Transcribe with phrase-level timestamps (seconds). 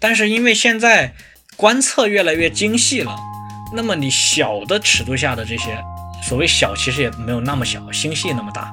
[0.00, 1.12] 但是因为现在
[1.56, 3.16] 观测越来越精细了，
[3.74, 5.82] 那么你小的尺度下的这些，
[6.22, 8.72] 所谓小其实也没有那么小，星系那么大，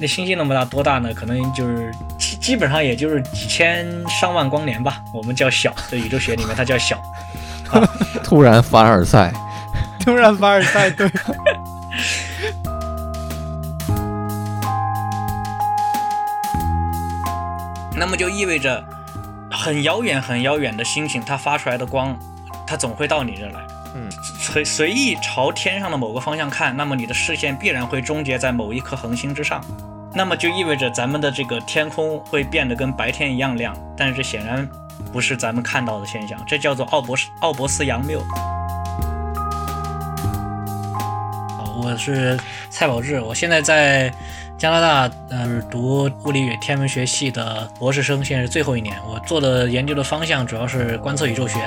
[0.00, 1.14] 那星系那么大多大呢？
[1.14, 7.00] 可能就是基基本上也就是几千上万光年吧，我们叫小，在宇宙学里面它叫小。
[8.24, 9.32] 突然凡尔赛，
[10.00, 11.08] 突然凡尔赛，对。
[17.96, 18.82] 那么就意味着，
[19.60, 22.18] 很遥远、很遥远的星星，它发出来的光，
[22.66, 23.60] 它总会到你这来。
[23.94, 29.62] 嗯，随随意朝天上的某个方向看，那么你的视线必然会终结在某一颗恒星之上。
[30.14, 34.66] 那么就意味着咱们的这个天空会变得跟白天一样亮，但是这显然
[35.12, 38.18] 不是咱们看到的现象，这叫做奥博斯奥博斯杨谬。
[41.58, 44.10] 好，我是蔡宝志，我现在在。
[44.60, 48.94] 加拿大，嗯，读物理与天文学系的博士生，现在是最后一年。
[49.08, 51.58] 我做的研究的方向主要是观测宇宙学。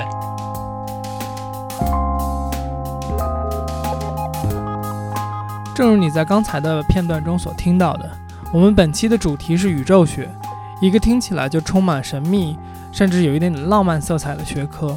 [5.74, 8.08] 正如你在刚才的片段中所听到的，
[8.52, 10.28] 我们本期的主题是宇宙学，
[10.80, 12.56] 一个听起来就充满神秘，
[12.92, 14.96] 甚至有一点点浪漫色彩的学科。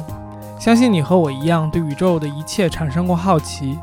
[0.56, 3.76] 相信你和我一样，对宇宙的一切产生过好奇，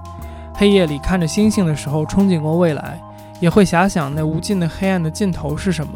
[0.54, 2.98] 黑夜里看着星星的时候，憧憬过未来。
[3.40, 5.94] 也会遐想那无尽的黑暗的尽头是什么。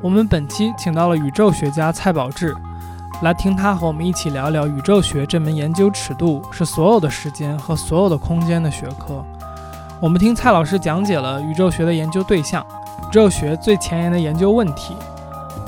[0.00, 2.54] 我们本期请到了宇宙学家蔡宝志，
[3.22, 9.24] 来听他和我们一起聊聊宇宙学这门研究尺度是所有的时间和所有的空间的学科。
[10.00, 12.64] 我们听蔡老师讲解了宇宙学的研究对象，
[13.02, 14.94] 宇宙学最前沿的研究问题。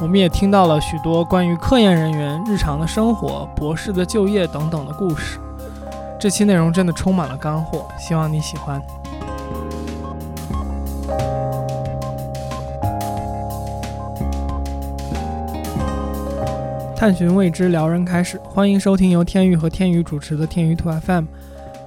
[0.00, 5.40] 我们也听到了许多关于科研人员日常的生活、博士的就业等等的故事。
[6.18, 8.80] 这期内容真的充满了干货，希望你喜欢。
[17.00, 18.38] 探寻未知，撩人开始。
[18.44, 21.24] 欢迎收听由天宇和天宇主持的天宇兔 FM。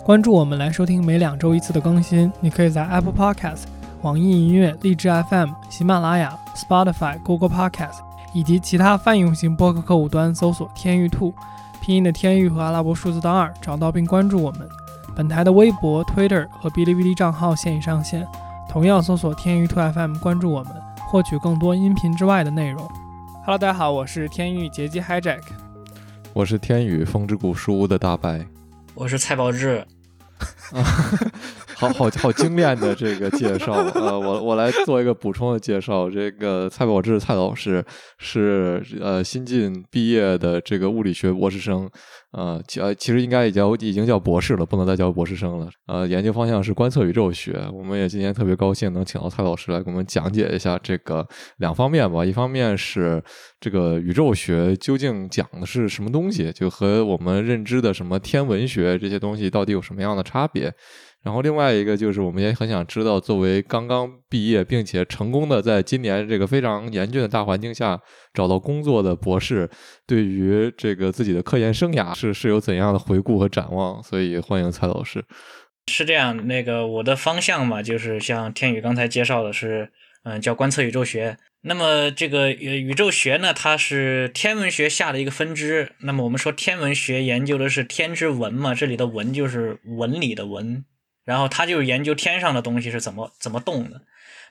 [0.04, 2.34] 关注我们来收听每两周一次的更新。
[2.40, 3.66] 你可以在 Apple Podcast、
[4.02, 8.00] 网易音乐、荔枝 FM、喜马拉雅、Spotify、Google Podcast
[8.34, 11.32] 以及其他泛用型播客客户端搜索“天宇兔”，
[11.80, 14.68] 拼音的天宇和阿拉伯数字的二，找到并关注我们。
[15.16, 18.26] 本台的微博、Twitter 和哔哩哔哩账号现已上线，
[18.68, 20.74] 同样搜索“天宇兔 FM”，关注我们，
[21.12, 22.84] 获取更多音频之外的内容。
[23.46, 25.42] Hello，大家好，我是天域劫机 Hijack，
[26.32, 28.48] 我是天宇风之谷书屋的大白，
[28.94, 29.86] 我是蔡宝志。
[31.84, 36.10] 好好好精炼的这个介绍，呃，我我来做一个补充的介绍。
[36.10, 37.84] 这个蔡宝志蔡老师
[38.18, 41.90] 是呃新晋毕业的这个物理学博士生。
[42.32, 45.70] 呃，其其实应该已经已经叫博士了，不能再叫博士生了。
[45.86, 47.64] 呃，研究方向是观测宇宙学。
[47.72, 51.28] 我们也今天特别高兴能请到蔡老师来给我们讲解一下这个
[51.58, 52.26] 两方面吧。
[52.26, 53.22] 一方面是
[53.60, 60.74] 这个宇宙学究竟讲的是什么东西，就和我们认知的什么天文学这些东西到底有什么样的差别。
[61.24, 67.98] 然后另外一个就是，我们也很想知道，作为刚刚毕业并且成功的在今年这个非常严峻的大环境下
[68.34, 69.70] 找到工作的博士，
[70.06, 74.04] 对于这个自己的科研生涯是是有怎样的回顾和展望？
[74.04, 75.24] 所以欢迎蔡老师。
[75.88, 79.92] 是这样，那个我的方向嘛，就是像天宇刚才介绍的是，
[80.24, 81.38] 嗯，叫观测宇宙学。
[81.62, 85.94] 那么这个宇宙学呢，它是天文学下的一个分支。
[86.00, 90.84] 那么我们说天文学研究的是天之文嘛，这里的文就是纹理的文。
[91.24, 94.02] 然后他就是研究天上的东西是怎么怎么动的。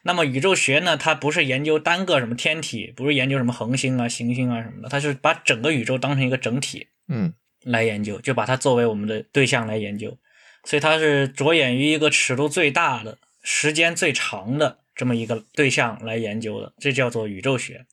[0.05, 0.97] 那么宇宙学呢？
[0.97, 7.32] 它不是研究单个什么天体，不是研究什么恒星啊、行星啊什么的，它是把整个宇宙当成一个整体，嗯，
[7.62, 10.19] 来研究，就把它作为我们的对象来研究。
[10.65, 17.87] 所以它是着眼于一个尺度最大的、时间最长的这么一个对象来研究的，这叫做宇宙学。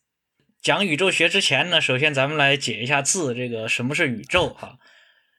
[0.60, 4.48] 讲宇宙学之前呢，首先咱们来解一下字，这个什么是宇宙？
[4.48, 4.78] 哈。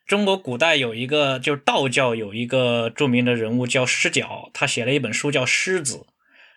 [0.08, 5.98] 中国古代有一个，就是道教有一个著名的人物叫狮角，他写了一本书叫《狮子》，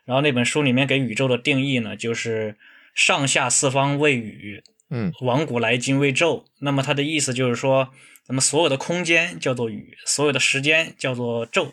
[0.05, 2.56] 然后那本书里面给宇宙的定义呢，就是
[2.94, 6.46] 上下四方为宇，嗯，往古来今为宙。
[6.61, 7.91] 那么他的意思就是说，
[8.29, 11.73] 那么所有的空间叫做宇，所有的时间叫做宙。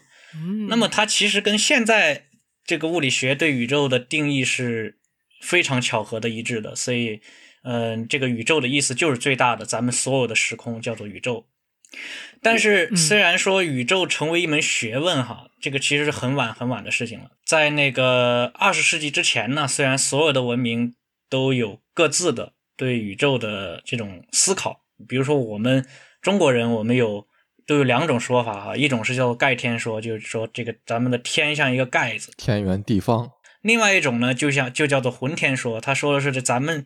[0.70, 2.28] 那么它其实跟现在
[2.66, 4.98] 这个物理学对宇宙的定义是
[5.42, 6.74] 非常巧合的一致的。
[6.74, 7.20] 所以，
[7.64, 11.48] 嗯，这个宇宙的意思就是最大的，咱们所有的时空叫做宇宙。
[12.42, 17.32] 但是，虽然说宇宙成为一门学问，哈，这个其实是很晚很晚的事情了。
[17.46, 20.96] 在那个二十世纪之前呢，虽然所有的文明
[21.30, 25.86] 都有各自的对宇宙的这种思考，比如说我们
[26.22, 27.28] 中国人，我们有
[27.68, 33.30] 都有两种说法，哈，一种是叫做盖天说，就是说这个咱们的天像一个盖子，天圆地方；
[33.62, 36.86] 另外一种呢，就像就叫做浑天说，他说的是这咱们。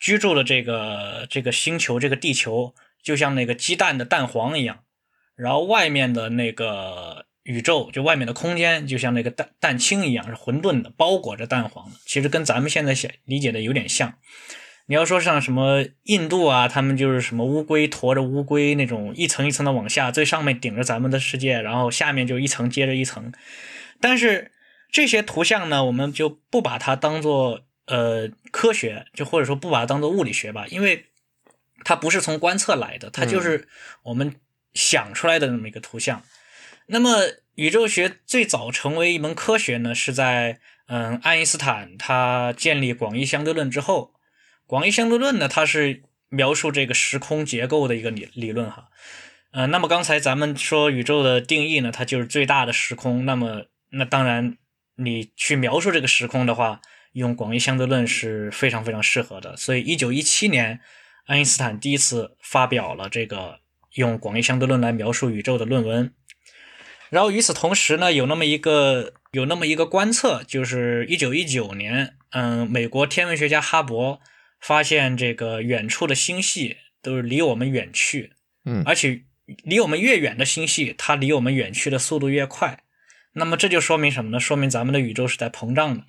[0.00, 2.74] 居住的这个这个星球，这个地球
[3.04, 4.80] 就像那个鸡蛋的蛋黄一样，
[5.36, 11.92] 然后外面的那个宇宙，就外面的空间，就像那个蛋蛋清一样，是混沌的，包裹着蛋黄。
[12.06, 14.14] 其实跟咱们现在想理解的有点像。
[14.86, 23.32] 你要说像什么印度啊，他们就是什么乌龟驮着乌龟那种一层一层的往下，最上面顶着咱们的世界，然后下面就一层接着一层。
[24.00, 24.52] 但是
[24.90, 31.06] 这些图像呢，我们就不把它当做呃科学，就或者说不把它当做物理学吧，因为
[31.84, 33.68] 它不是从观测来的，它就是
[34.04, 34.36] 我们
[34.72, 36.22] 想出来的那么一个图像。
[36.86, 37.20] 那么
[37.54, 44.14] 宇宙学最早成为一门科学呢，是在嗯爱因斯坦他建立广义相对论之后。
[44.66, 48.88] 广义相对论呢，它是描述这个时空结构的一个理理论哈，
[49.52, 53.26] 呃，那么刚才咱们说宇宙的定义呢，它就是最大的时空。
[53.26, 54.56] 那么，那当然
[54.96, 56.80] 你去描述这个时空的话，
[57.12, 59.54] 用广义相对论是非常非常适合的。
[59.54, 60.80] 所以，一九一七年，
[61.26, 63.60] 爱因斯坦第一次发表了这个
[63.94, 66.12] 用广义相对论来描述宇宙的论文。
[67.10, 74.20] 然后与此同时呢，有那么一个有那么一个观测，就是一九一九年，嗯，美国天文学家哈勃。
[74.60, 78.32] 发现这个远处的星系都是离我们远去，
[78.64, 79.24] 嗯，而且
[79.62, 82.82] 离我们越远的星系，它离我们远去的速度越快。
[83.34, 84.40] 那么这就说明什么呢？
[84.40, 86.04] 说明咱们的宇宙是在膨胀的。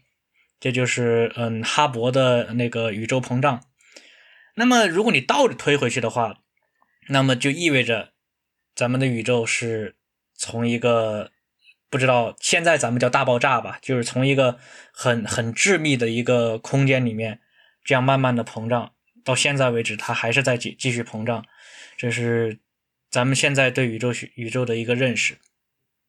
[0.57, 3.61] 这就是嗯，哈勃的那个宇宙膨胀。
[4.55, 6.39] 那么如果你倒着推回去的话，
[7.09, 8.13] 那么就意味着
[8.73, 9.95] 咱们的宇宙是
[10.33, 11.31] 从一个
[11.89, 14.59] 不知道现在咱们叫大爆炸吧，就是从一个
[14.91, 17.41] 很很致密的一个空间里面。
[17.83, 18.93] 这样慢慢的膨胀，
[19.23, 21.45] 到现在为止，它还是在继继续膨胀。
[21.95, 22.57] 这是
[23.11, 25.37] 咱们现在对宇宙学宇宙的一个认识。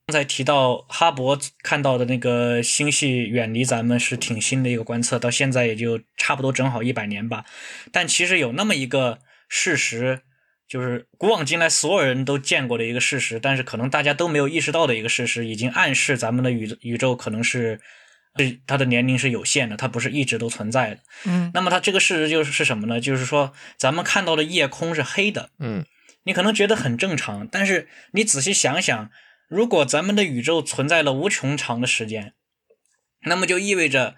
[0.07, 7.45] 刚才提到哈勃看到的那个星系远离咱们是挺新的一个观测，到现在也就差不多正好一百年吧。
[7.91, 9.19] 但其实有那么一个
[9.49, 10.21] 事实，
[10.69, 17.81] 就是古往今来所有人都见过的一个事实，但是可能大家都没有意识到的一个事实，已经暗示咱们的宇宇宙可能是。
[18.37, 21.01] 对，它的年龄是有限的，它不是一直都存在的。
[21.25, 23.01] 嗯，那么它这个事实就是是什么呢？
[23.01, 25.49] 就是说，咱们看到的夜空是黑的。
[25.59, 25.87] 嗯，
[26.25, 29.11] 你可能觉得很正常，但是你仔细想想，
[29.49, 32.35] 如果咱们的宇宙存在了无穷长的时间，
[33.21, 34.17] 那么就意味着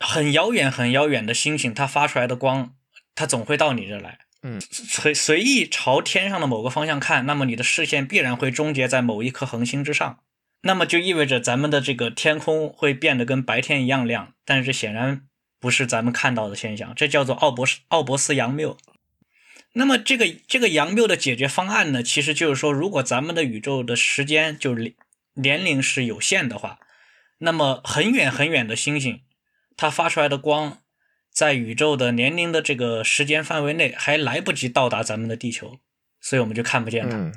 [0.00, 2.74] 很遥远、很遥远的星星，它发出来的光，
[3.14, 4.20] 它总会到你这来。
[4.42, 10.20] 嗯，随随意朝天上的某个方向看，那么你的视线必然会终结在某一颗恒星之上。
[10.62, 15.22] 那么就意味着咱们的这个天空会变得跟白天一样亮，但是显然
[15.60, 18.76] 不是咱们看到的现象，这叫做奥博斯奥博斯杨谬。
[19.78, 24.94] 那么这个这个杨谬的解决方案呢，其实就是说，如果咱们的宇宙的时间就是
[25.34, 26.78] 年龄是有限的话，
[27.38, 29.20] 那么很远很远的星星，
[29.76, 30.78] 它发出来的光，
[31.30, 35.78] 在宇宙的年龄的这个时间范围内还来不及到达咱们的地球，
[36.22, 37.32] 所以我们就看不见它。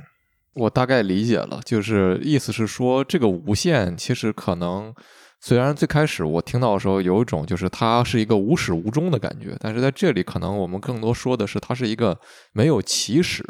[0.54, 4.96] 我大概理解了，就是意思是说，这个无限其实可能，
[5.42, 12.20] 虽然最开始我听到的时候有一种就是它是一个无始无终的感觉，但是在这里可能我们更多说的是它是一个
[12.54, 13.44] 没有起始，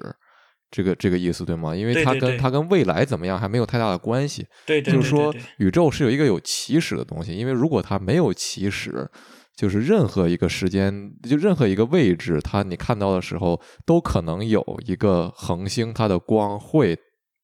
[0.70, 1.76] 这个这个意思对吗？
[1.76, 4.46] 因为它跟它跟未来怎么样还没有太大的关系。
[4.66, 9.10] 对，就是说宇宙是有一个有起始的东西，因为如果它没有起始。
[9.58, 16.98] 就是任何一个时间，就任何一个位置，它你看到的时候，都可能有一个恒星，它的光会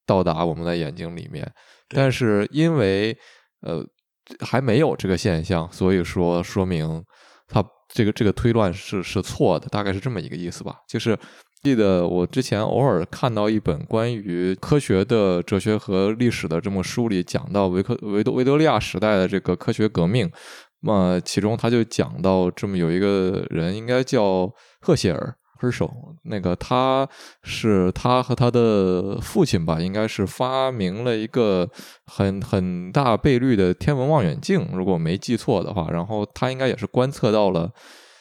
[0.06, 1.46] 到达我们的眼睛里面。
[1.90, 3.18] 但是因为
[3.64, 3.86] 呃
[4.40, 7.04] 还没有这个现象，所以说说明
[7.48, 10.76] 它这个这个推断是是错的，大概是这么一个意思吧。
[10.88, 11.18] 就是
[11.62, 20.30] 记得我之前偶尔看到一本关于科学的哲学和历史的这么书里讲到维克维多维多利亚时代的这个科学革命。
[20.82, 24.48] 那么其中他就讲到这么有一个人，应该叫
[24.82, 25.92] 赫歇尔，赫手，
[26.24, 27.08] 那个他
[27.44, 31.70] 是他和他的父亲吧，应该是发明了一个
[32.06, 37.72] 很很大倍率的天文望远镜，如果我没记错的话，然后他应该也是观测到了。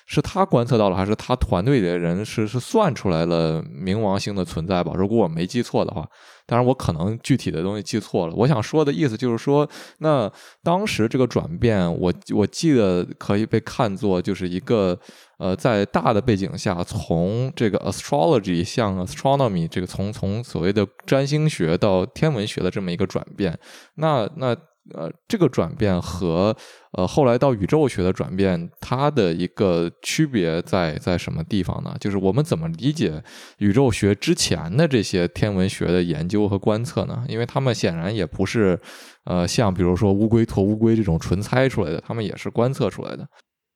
[0.07, 4.93] 是他观测到了，还是他团队里的人是是算出来了冥王星的存在吧？
[4.95, 6.07] 如果我没记错的话，
[6.45, 8.35] 当然我可能具体的东西记错了。
[8.35, 9.67] 我想说的意思就是说，
[10.01, 10.31] 那
[10.63, 15.01] 当时这个转变，我我记得可以被看作就是一个
[15.45, 23.59] 呃，在大的背景下，从这个 astrology 向 astronomy 这个从从所谓的占星学到天文学的这么一个转变。
[23.97, 24.57] 那那。
[24.93, 26.55] 呃，这个转变和
[26.93, 31.97] 呃后来到宇宙学的转变，它的一个区别在在什么地方呢？
[31.99, 33.25] 就是我们怎么理解
[33.57, 37.25] 宇宙学之前的这些天文学的研究和观测呢？
[37.29, 38.79] 因为他们显然也不是
[39.25, 43.27] 呃像比如说乌龟驮乌龟这种纯猜出来的，他们也是观测出来的。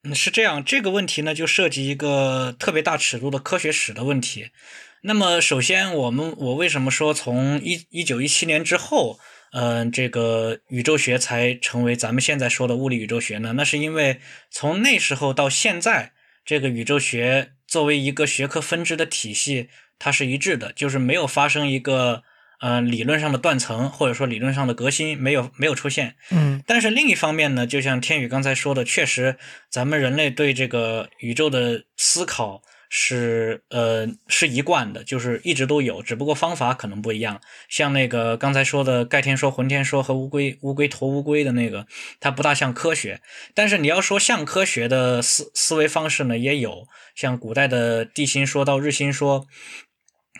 [0.04, 4.50] 嗯，是这样，这个问题呢就涉及一个特别大尺度的科学史的问题。
[5.02, 9.18] 那么，首先，我们我为什么说从一一九一七年之后，
[9.50, 13.54] 嗯，这个宇宙学才成为咱们现在说的物理宇宙学呢？
[13.54, 16.12] 那是因为从那时候到现在，
[16.44, 22.22] 这个宇宙学作为一个学科分支的体系，它是一致的，就是没有发生一个。
[22.60, 29.36] 呃，理论上的断层或者说理论上的革新没有没有出现，嗯，但是另一方面呢，就像天宇刚才说的，确实
[29.70, 37.40] 咱们人类对这个宇宙的思考是呃是一贯的，就是一直都有，只不过方法可能不一样。
[37.68, 41.86] 像那个刚才说的盖天说、浑天说和乌龟乌龟驮乌龟的那个，
[42.18, 43.20] 它不大像科学。
[43.54, 49.46] 但是你要说像科学的思思维方式呢，也有，像古代的地心说到日心说，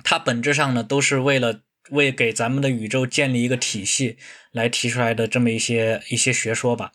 [0.03, 1.61] 它本质上呢都是为了。
[1.91, 4.17] 为给咱们的宇宙建立一个体系
[4.53, 6.93] 来提出来的这么一些一些学说吧。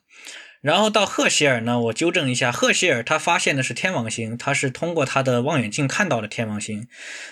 [0.61, 6.87] 然后到赫歇尔呢，我纠正一下，赫歇尔他发现的是天王星，他是通过他的望远镜看到了天王星。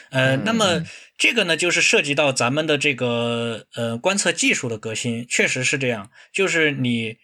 [0.10, 0.84] 呃，那么
[1.18, 6.12] 这个呢，就是涉及到咱们的这个呃观测技术的革新，确实是这样。
[6.34, 7.20] 就是你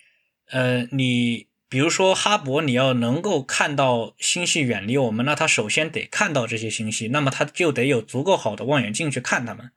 [0.49, 9.71] 呃你比如说哈勃，你要能够看到星系远离我们，那他首先得看到这些星系，那么他就得有足够好的望远镜去看它们。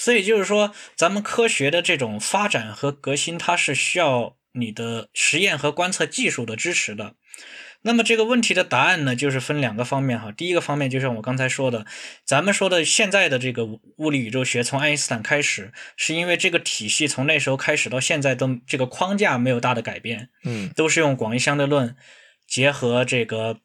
[0.00, 7.16] 所以就是说，咱们科学的这种发展和革新，它是需要你的实验和观测技术的支持的。
[7.82, 10.30] 那么这个问题的答案呢，就是分两个方面哈。
[10.30, 11.84] 第一个方面就像我刚才说的，
[12.24, 13.64] 咱们说的现在的这个
[13.96, 21.96] 物理宇宙学，从爱因斯坦开始，是因为这个体系从那时候开始到现在都这个框架没有大的改变，嗯，都是用广义相对论
[22.46, 23.58] 结合这个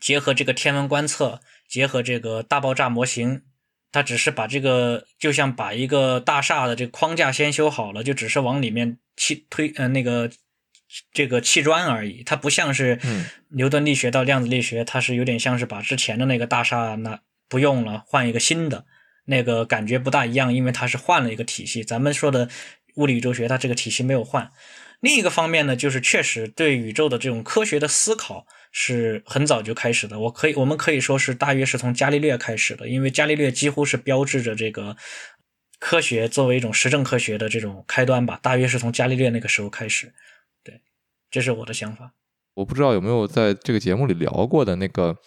[0.00, 3.42] 结合这个天文观测，结合这个大爆炸模型。
[3.92, 10.30] 他只是把这个，就像把一个大厦的这个框架先修好了，就只是往里面砌推呃那个
[11.12, 12.22] 这个砌砖而已。
[12.24, 12.98] 它不像是
[13.50, 18.86] 牛顿力学到量子力学，它是有点像是把之前的那个大厦那不用了，换一个新的，
[19.26, 21.84] 那个感觉不大一样，因为它是换了一个体系。
[21.84, 22.48] 咱们说的
[22.94, 24.50] 物理宇宙学，它这个体系没有换。
[25.00, 28.46] 另一个方面呢，就是确实对宇宙的这种科学的思考。
[28.72, 34.96] 是很早就开始的，我可以，我们可以说是大约是从伽利略开始的，因为伽利略几乎是标志着这个
[35.78, 40.12] 科学作为一种实证科学的这种开端吧，大约是从伽利略那个时候开始。
[40.64, 40.80] 对，
[41.30, 42.14] 这是我的想法。
[42.54, 45.18] 我不知道有没有在这个节目里聊过的那个。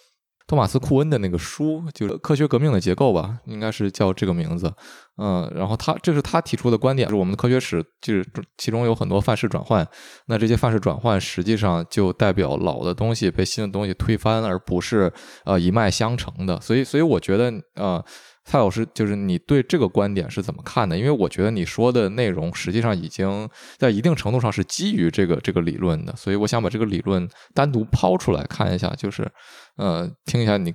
[0.46, 4.72] 托马斯·库恩的那个书就是《科学革命的结构》吧，应该是叫这个名字。
[5.18, 8.24] 嗯，然后他这是他提出的观点，就是我们的科学史就是
[8.56, 9.86] 其中有很多范式转换。
[10.26, 15.12] 那这些范式转换实际上就代表老的东西被新的东西推翻，而不是
[15.44, 16.60] 呃一脉相承的。
[16.60, 18.04] 所以，所以我觉得啊。
[18.46, 20.96] 蔡老师，就是你对这个观点是怎么看的？
[20.96, 29.28] 因为我觉得你说的内容实际上已经在一定程度上是基于这个这个理论的，所以我想把这个理论单独抛出来看一下，就是
[29.76, 30.72] 呃，听一下你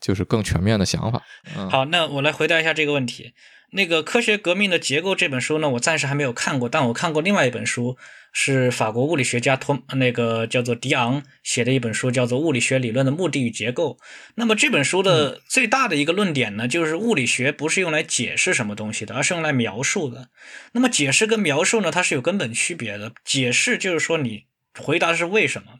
[0.00, 1.22] 就是更全面的想法。
[1.70, 3.32] 好，那我来回答一下这个问题。
[3.70, 7.96] 那个《科学革命的结构》这本书呢，我暂时还没有看过，但我看过另外一本书。
[8.36, 13.96] 是法国物理学家托那个叫做迪昂写的一本书，叫做《物理学理论的目的与结构》。
[14.34, 20.30] 那么这本书的最大的一个论点呢，就是物理学不是用来解释什么东西的，而是用来描述的。
[20.72, 23.12] 那么解释跟描述呢，它是有根本区别的。
[23.24, 24.46] 解释就是说你
[24.80, 25.78] 回答的是为什么。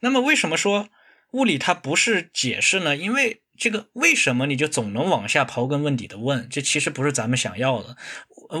[0.00, 0.88] 那么为什么说
[1.32, 2.96] 物理它不是解释呢？
[2.96, 7.96] 因为这个为什么你就总能往下刨根问底的问，这其实不是咱们想要的。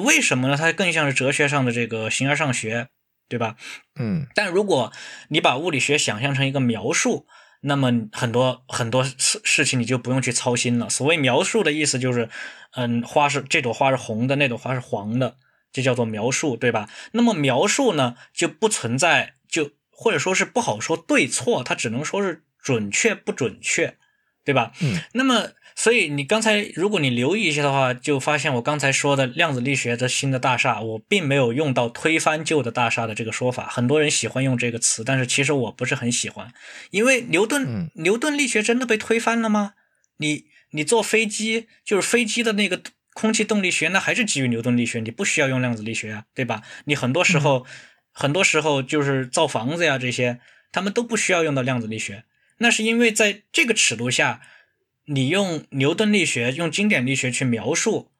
[0.04, 0.56] 为什么呢？
[0.56, 2.88] 它更像是哲学上的这个形而上学。
[3.30, 3.54] 对吧？
[3.94, 4.92] 嗯，但如果
[5.28, 7.28] 你把物理学想象成一个描述，
[7.60, 10.90] 那么很多很多事事情你就不用去操心了。
[10.90, 12.28] 所谓描述的意思就是，
[12.72, 15.36] 嗯，花是这朵花是红的，那朵花是黄的，
[15.70, 16.90] 这叫做描述，对吧？
[17.12, 23.96] 那么描述呢，就不存在，就或者说是不好说对错，它只能说是准确不准确，
[24.44, 24.72] 对吧？
[24.80, 25.50] 嗯，那么。
[25.76, 33.66] 所以你刚才，如果你留意一下的话，就发现我刚才说的量子力学的新的大厦，我并没有用到推翻旧的大厦的这个说法。
[33.66, 36.52] 很多人喜欢用这个词，但是其实我不是很喜欢，
[36.90, 39.72] 因为牛顿牛顿力学真的被推翻了吗？
[40.18, 42.82] 你你坐飞机，就是飞机的那个
[43.14, 46.60] 空气动力学，那还是基于牛顿力学，你不需要用量子力学啊，对吧？
[46.84, 47.64] 你很多时候
[48.12, 50.40] 很多时候就是造房子呀这些，
[50.72, 52.24] 他们都不需要用到量子力学，
[52.60, 54.40] 那是因为在这个尺度下。
[55.06, 58.12] 你用牛顿力学、用经典力学去描述，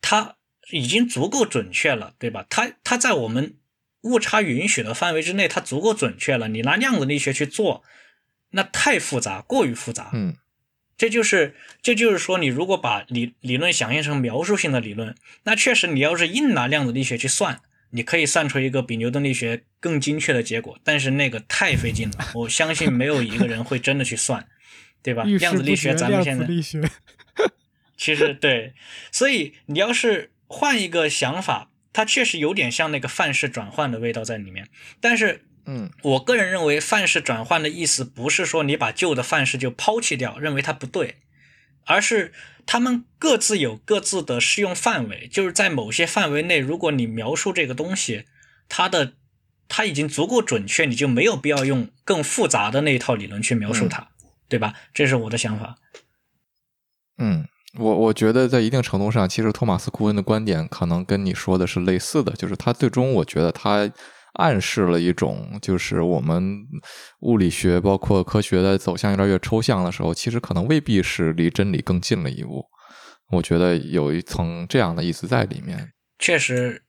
[0.00, 0.36] 它
[0.70, 2.46] 已经足够准确了，对吧？
[2.48, 3.58] 它它在我们
[4.02, 6.48] 误差允许的范围之内，它足够准确了。
[6.48, 7.84] 你拿量子力学去做，
[8.52, 10.12] 那太复杂，过于复杂。
[10.14, 10.38] 嗯，
[10.96, 17.60] 这就是这就是说，你如果把理理论想象成描述性的理论，那确实你要是硬拿量子力学去算。
[17.90, 24.48] 你可以算出一个比牛顿力学更精确的结果，但是那个太费劲了，我相信没有一个人会真的去算，
[25.02, 25.24] 对吧？
[25.24, 26.46] 量子力学咱们现在
[27.94, 28.72] 其实对，
[29.12, 34.68] 所以你要是换一个想法，它确实有点像那个范式转换的味道在里面，
[35.02, 35.44] 但是。
[35.66, 41.14] 嗯，我个人认为范式转换的意思不是说你把旧的范式就抛弃掉，认为它不对，
[41.86, 42.34] 而是
[42.66, 48.26] 他们各自有各自的适用范围，就是在某些范围内，如果你描述这个东西，
[48.68, 49.14] 它的
[49.68, 54.08] 它已经足够准确，你就没有必要用更复杂的那一套理论去描述它，
[54.48, 54.74] 对吧？
[54.92, 55.76] 这是我的想法。
[57.18, 57.46] 嗯，
[57.78, 63.90] 我我觉得在一定程度上，其实托马斯库恩的观点可能跟你说的是类似的，就是他最终我觉得他。
[64.36, 66.66] 暗示了一种，就是我们
[67.20, 72.64] 物理学包括科学的走向越来越抽象的时候，其实可能未必是离真理更近了一步。
[73.30, 75.92] 我觉得有一层这样的意思在里面。
[76.18, 76.82] 确实，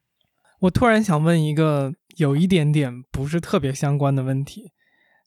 [0.62, 4.72] 我突然想问一个有一点点不是特别相关的问题，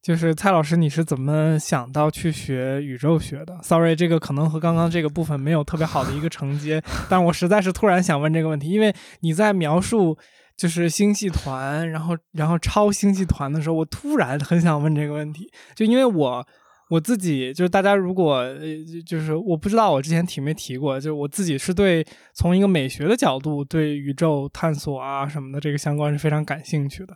[0.02, 10.18] 就是蔡老师，你是怎么想到去学宇宙学的？Sorry，这个可能和刚刚这个部分没有特别好的一个承接， 但我实在是突然想问这个问题，因为你在描述。
[10.58, 16.44] 就是星系团，然后然后超星系团的时候，我突然很想问这个问题，就因为我
[16.88, 18.58] 我自己就是大家如果呃
[19.06, 27.14] 就是我不知道我之前提没提过，就是我自己是对从一个美学的角度对宇宙探索啊什么的这个相关是非常感兴趣的，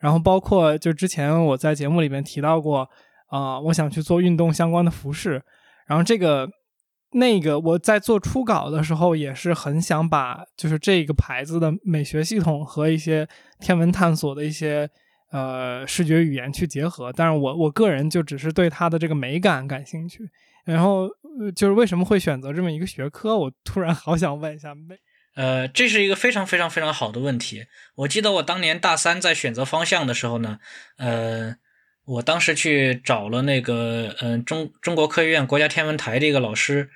[0.00, 2.88] 然后包括就之前我在节目里面提到过
[3.28, 5.42] 啊，我想去做运动相关的服饰，
[5.86, 6.48] 然后这个。
[7.12, 13.26] 那个我在做初稿的时候，也是很想把就是这个牌子的美学系统和一些
[13.58, 14.88] 天文探索的一些
[15.30, 20.28] 呃视觉语言去结合，但是我我个人就只是对它的这个美感感兴趣。
[20.64, 21.08] 然后
[21.56, 23.36] 就是为什么会选择这么一个学科？
[23.36, 24.74] 我突然 好想问一下。
[25.34, 27.66] 呃，这是一个非常非常非常好的问题。
[27.94, 30.58] 我记得我当年大三在选择方向的时候呢，
[30.98, 31.56] 呃。
[32.06, 36.90] 我当时去找了那个，嗯，中中国科学院国家天文台的一个老师，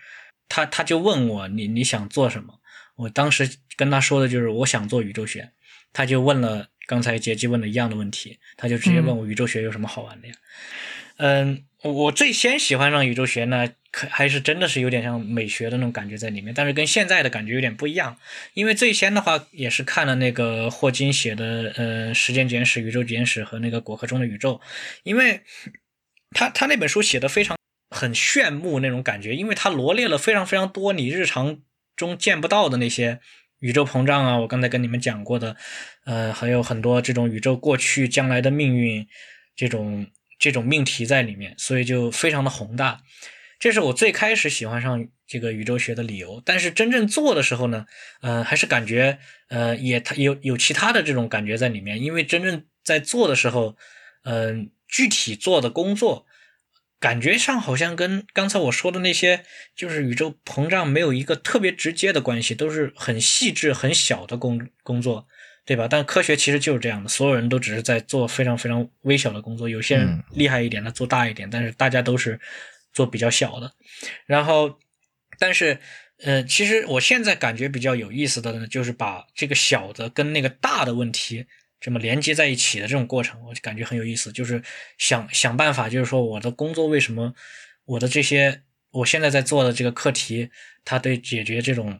[0.49, 2.59] 他他就问我，你你想做什么？
[2.97, 5.53] 我当时跟他说的就是我想做宇宙学，
[5.92, 10.35] 他就问了刚才杰基问的一样的问题，他就直接问我宇宙学有什么好玩的呀？
[11.16, 13.70] 嗯，我最先喜欢上宇宙学呢。
[13.94, 18.18] 可还是真的是有点像美学的那种感觉在里面，但是跟现在的感觉有点不一样。
[18.55, 24.55] 因为最先的话也是看了那个霍金写的呃《时间简史》《宇宙简史》和那个《果壳中的宇宙》，
[25.05, 25.42] 因为
[26.33, 27.57] 他他那本书写的非常
[27.90, 31.61] 很炫目那种感觉，因为他罗列了非常非常多你日常
[31.94, 33.20] 中见不到的那些
[33.61, 35.57] 宇宙膨胀啊，我刚才跟你们讲过的，
[36.05, 39.07] 呃，还有很多这种宇宙过去、将来的命运
[39.57, 40.07] 这种
[40.38, 43.03] 这种命题在里面，所以就非常的宏大。
[43.59, 47.87] 这是我最开始喜欢上这个宇宙学的理由，但是真正做的时候呢，
[48.21, 52.03] 呃，还是感觉，呃，也它有有其他的这种感觉在里面。
[52.03, 53.77] 因为真正在做的时候，
[54.25, 56.27] 嗯，具体做的工作，
[57.01, 65.27] 感觉上好像跟刚才我说的那些，就是宇宙膨胀没有一个特别直接的关系，都是很细致、很小的工工作，
[65.64, 65.87] 对吧？
[65.88, 72.40] 但科学其实就是这样的，所有人都只是在做非常非常微小的工作，有些人厉害一点，他做大一点，但是大家都是。
[72.94, 73.72] 做比较小的，
[74.24, 74.79] 然后，
[75.37, 75.81] 但是，
[76.18, 81.44] 呃，其实我现在感觉比较有意思的呢，就是把这个小的跟那个大的问题
[81.81, 84.31] 这么连接在一起的这种过程，我就感觉很有意思。
[84.31, 84.62] 就是
[84.96, 87.35] 想想办法，就是说我的工作为什么
[87.85, 90.50] 我的这些我现在在做的这个课题，
[90.85, 91.98] 它对解决这种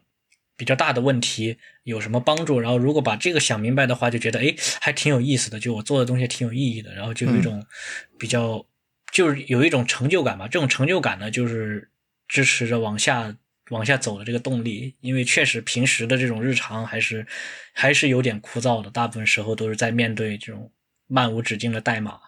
[0.57, 2.61] 比较大的问题有什么帮助？
[2.61, 7.67] 然后如果把这个想明白的话，就觉得哎，还挺有意思的，就我做的东西挺有意义的，然后就有一种
[8.19, 8.67] 比较。
[9.13, 11.89] 就是有一种成就感吧，这种成就感呢，就是
[12.27, 13.33] 支持着往下
[13.71, 14.97] 往下走的这个动力。
[15.01, 17.25] 因为确实平时的这种日常还是
[17.73, 20.73] 还是有点枯燥的，大部分时候都是在面对这种
[21.07, 22.19] 漫无止境的代码。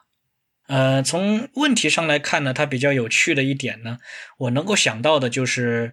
[0.68, 3.98] 呃，从问题上来看呢，它比较有趣的一点呢，
[4.38, 5.92] 我能够想到的就是，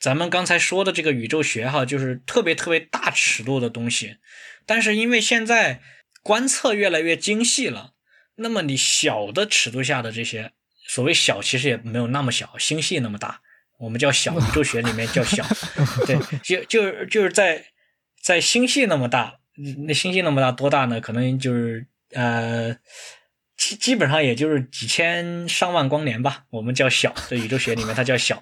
[0.00, 4.16] 咱们刚才说的这个宇宙学哈，就是特别特别大尺度的东西，
[4.64, 5.82] 但是因为现在
[6.22, 7.94] 观测越来越精细了。
[8.40, 10.52] 那么你小的尺度下的这些
[10.86, 13.40] 所谓小，其实也没有那么小，星系那么大，
[13.80, 15.44] 我们叫小，宇宙学里面叫小，
[16.06, 17.66] 对，就就就是在
[18.22, 19.40] 在星系那么大，
[19.86, 21.00] 那星系那么大多大呢？
[21.00, 22.76] 可能就是呃，
[23.56, 28.40] 基基本上也就是几千上万光年吧，我们叫小，在宇宙学里面它叫小。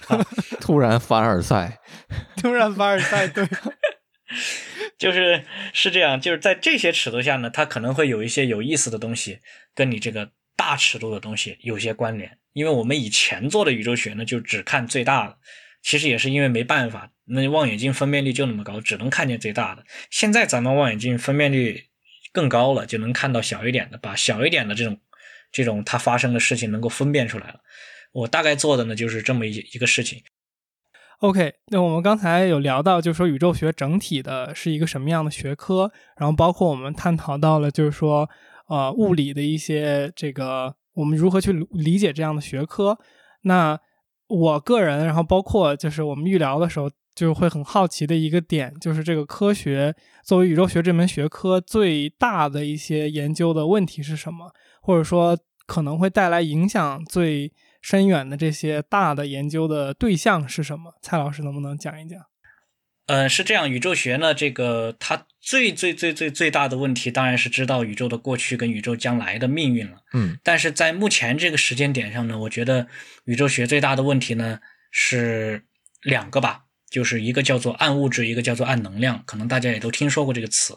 [0.60, 1.80] 突然凡尔赛，
[2.36, 3.46] 突然凡尔赛，对。
[4.98, 9.40] 就是是这样，就是在这些尺度下呢，它可能会有一些有意思的东西
[9.74, 12.38] 跟你这个大尺度的东西有些关联。
[12.52, 15.38] 因为我们以前做的宇宙学呢，就只看最大的，
[15.82, 19.84] 其实也是因为没办法，那望远镜分辨率就那么高，只能看见最大的。
[20.10, 21.84] 现在咱们望远镜分辨率
[22.32, 24.98] 更高了，就能看到小一点的，把小一点的这种
[25.52, 27.60] 这种它发生的事情能够分辨出来了。
[28.16, 30.22] 我大概做的呢就是这么一一个事情。
[31.20, 38.28] OK，那我们刚才有聊到，就是说宇宙学整体的是一个什么样的学科，然后包括我们探讨到了，就是说
[38.68, 42.98] 呃物理的一些这个我们如何去理解这样的学科。
[43.42, 43.78] 那
[44.28, 46.90] 我个人，然后包括就是我们预聊的时候。
[47.16, 54.52] 就会很好奇的一个点，就是这个科学作为宇宙学这门学科最大的一些研究的问题是什么，
[54.82, 55.34] 或者说
[55.66, 57.50] 可能会带来影响最
[57.88, 60.94] 深远的这些大的研究的对象是什么？
[61.00, 62.20] 蔡老师能不能讲一讲？
[63.06, 69.98] 嗯，是这样，宇宙学呢，这个它最最最最最大的问题当然是知道宇宙的过去跟宇宙将来的命运了。
[70.14, 72.88] 嗯，但是在目前这个时间点上呢，我觉得
[73.24, 74.58] 宇宙学最大的问题呢
[74.90, 75.62] 是
[76.02, 76.64] 两个吧。
[76.90, 80.76] 就是一个叫做暗物质，一个叫做暗能量，可能大家也都听说过这个词。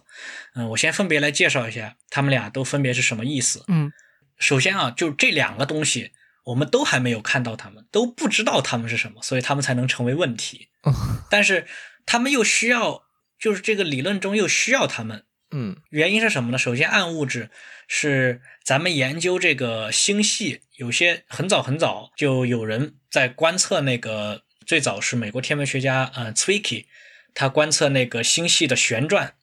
[0.53, 3.63] 嗯，我先分别来介绍一下，他们俩都分别是什么意思。
[3.67, 3.91] 嗯，
[4.37, 6.11] 首先啊，就这两个东西，
[6.49, 10.69] 我们都还没有看到他们，都不知道他们是什么，所以他们才能成为问题。
[11.29, 11.67] 但是
[12.05, 13.03] 他们又需要，
[13.39, 15.25] 就是这个理论中又需要他们。
[15.51, 16.57] 嗯，原因是什么呢？
[16.57, 17.49] 首先，暗物质
[17.87, 24.43] 是咱们研究这个星系，有些很早很早就有人在观测那个。
[24.69, 26.85] 最早是美国天文学家呃，Twicky，
[27.33, 29.33] 他观测那个星系的旋转，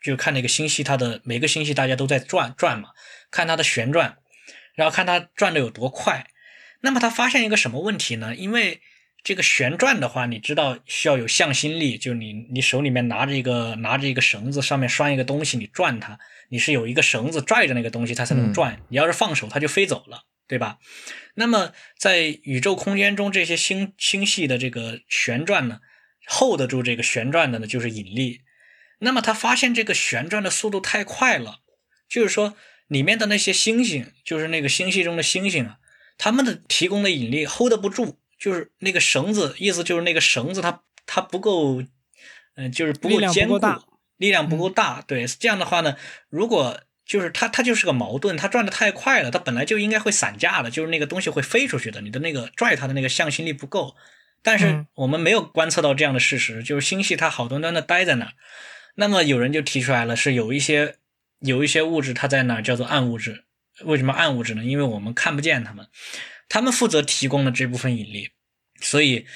[0.00, 2.90] 就看那个星系它的每个星系大家都在转转嘛，
[3.28, 4.18] 看它的旋转，
[4.76, 6.28] 然后看它转的有多快。
[6.80, 8.34] 那么他发现一个什么问题呢？
[8.34, 8.80] 因为
[9.22, 16.18] 这个旋转的话，你知道需要有向心力，就你你手里面拿着一个拿着一个绳子，上面拴一个东西，你转它，
[16.50, 18.80] 你是有一个绳子拽着那个东西，它才能转。
[18.88, 20.24] 你要是放手，它就飞走了。
[20.48, 20.78] 对吧？
[21.34, 25.80] 那么在宇宙空间中，这些星星系的这个旋转呢
[26.28, 28.42] ，hold 得住这个旋转的呢，就是引力。
[29.00, 31.62] 那么他发现这个旋转的速度太快了，
[32.08, 35.78] 就是说里面的那些星星，就是那个星系中的星星啊，
[36.18, 41.82] 它们的提供的引力 hold 不住，就是那个绳子，意思就是那个绳子它它不够，
[42.54, 43.58] 嗯，就是不够坚固，
[44.16, 45.02] 力量不够大。
[45.06, 45.96] 对，这样的话呢，
[46.28, 53.94] 如果就是它，它就是个矛盾，它转的太快了，它本来就应该会散架的，就是那个东西会飞出去的，你的那个拽它的那个向心力不够。
[54.42, 58.32] 但是我们没有观测到这样的事实，就是星系它好端端的待在那儿。
[58.94, 60.96] 那么有人就提出来了，是有一些
[61.40, 63.44] 有一些物质它在那儿叫做暗物质。
[63.84, 64.64] 为什么暗物质呢？
[64.64, 65.86] 因为我们看不见它们，
[66.48, 68.30] 它们负责提供的这部分引力。
[68.80, 69.26] 所以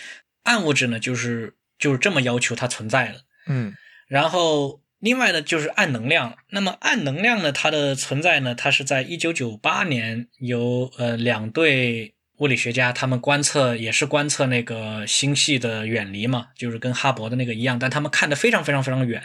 [0.42, 3.24] 暗物质呢，就是就是这么要求它存在的。
[3.46, 3.74] 嗯，
[4.09, 4.81] 然后。
[5.00, 6.37] 另外呢，就是暗能量。
[6.50, 19.22] 那么暗能量呢，它的存在呢，它是在一九九八年由呃两对物理学家他们观测，也是观测那个星系的远离嘛，就是跟哈勃的那个一样，但他们看的非常非常非常远，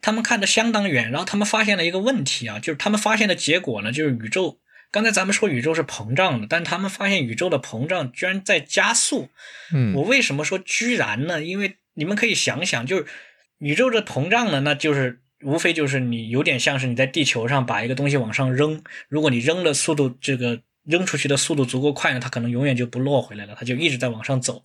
[0.00, 4.58] 他们看的相当远，然后他们发现了一个问题啊，就是他们发现的结果呢，就是宇宙。
[4.90, 9.28] 刚才咱们说宇宙是膨胀的，但他们发现宇宙的膨胀居然在加速。
[9.72, 11.42] 嗯，我为什么说居然呢？
[11.42, 13.06] 因为你们可以想想，就是。
[13.58, 24.64] 宇宙的膨胀呢，那就是无非就是你有点像是你在地球上把一个东西往上扔，如果你扔的速度这个扔出去的速度足够快呢，它可能永远就不落回来了，它就一直在往上走。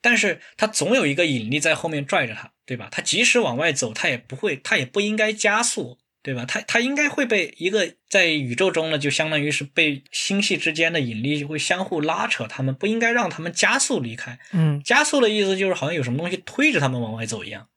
[0.00, 2.88] 但是它总有一个引力在后面拽着它，对吧？
[2.92, 6.44] 它即使往外走，它也不会，它也不应该加速，对吧？
[6.46, 14.38] 它它应该会被一个在宇宙中呢，就相当于是被星系之间的引力会相互拉扯，它们不应该让它们加速离开。
[14.52, 17.68] 嗯，加速的意思就是好像有什么东西推着它们往外走一样。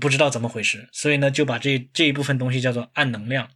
[0.00, 3.48] 不知道怎么回事，所以呢就把这这一部分东西叫做暗能量。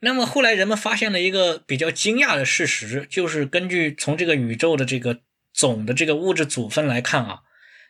[0.00, 5.20] 那么后来人们发现了一个比较惊讶的事实，就是根据从这个宇宙的这个
[5.52, 7.40] 总的这个物质组分来看啊，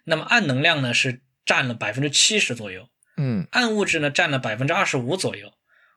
[0.05, 5.53] 那么暗能量呢是占了百分之七十左右，嗯，暗物质呢占了百分之二十五左右。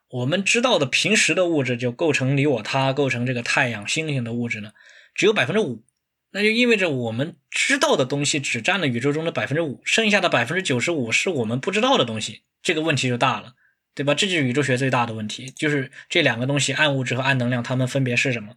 [0.10, 4.72] 我们知道的平时的物质就构成你我他构成这个太阳星星的物质呢，
[5.13, 5.84] 只有百分之五。
[6.32, 13.56] 那就意味着我们知道的东西只占了宇宙中的百分之五，剩下的百分之九十五是我们不知道的东西，这个问题就大了，
[14.00, 14.14] 对吧？
[14.16, 18.54] 这就是宇宙学最大的问题，就是这两个东西，暗物质和暗能量，它们分别是什么？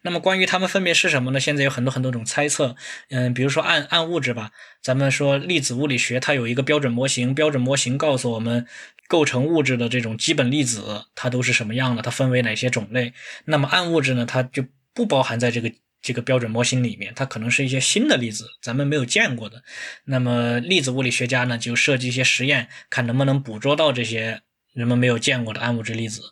[0.00, 1.38] 那么关于它们分别是什么呢？
[1.38, 2.76] 现在有很多很多种猜测，
[3.10, 8.66] 嗯，比如说暗暗物质吧，咱们说粒子物理学它有一个标准模型，标准模型告诉我们
[9.06, 13.12] 构成物质的这种基本粒子它都是什么样的，它分为哪些种类。
[13.44, 15.70] 那么暗物质呢，它就不包含在这个。
[16.02, 19.64] 这个标准模型里面，它可能是一些新的粒子，咱们没有见过的。
[20.04, 24.42] 那么粒子物理学家呢，就设计一些实验，看能不能捕捉到这些
[24.76, 26.22] 人们没有见过的暗物质粒子。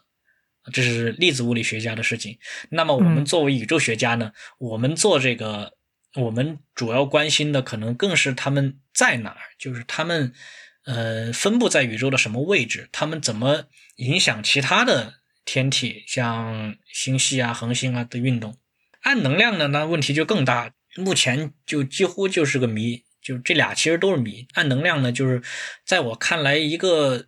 [0.72, 2.38] 这是粒子物理学家的事情。
[2.70, 5.74] 那么我们作为宇宙学家呢，我们做这个，
[6.14, 10.32] 我们主要关心的可能更是他们在哪儿，就是他们
[10.86, 13.64] 呃分布在宇宙的什么位置，他们怎么
[13.96, 18.56] 影响其他的天体，像星系啊、恒星啊的运动。
[19.02, 24.46] 暗能量呢，那问题就更大，目前就几乎就是个谜，就这俩其实都是谜。
[24.54, 25.42] 暗能量呢，就是
[25.84, 27.26] 在我看来一个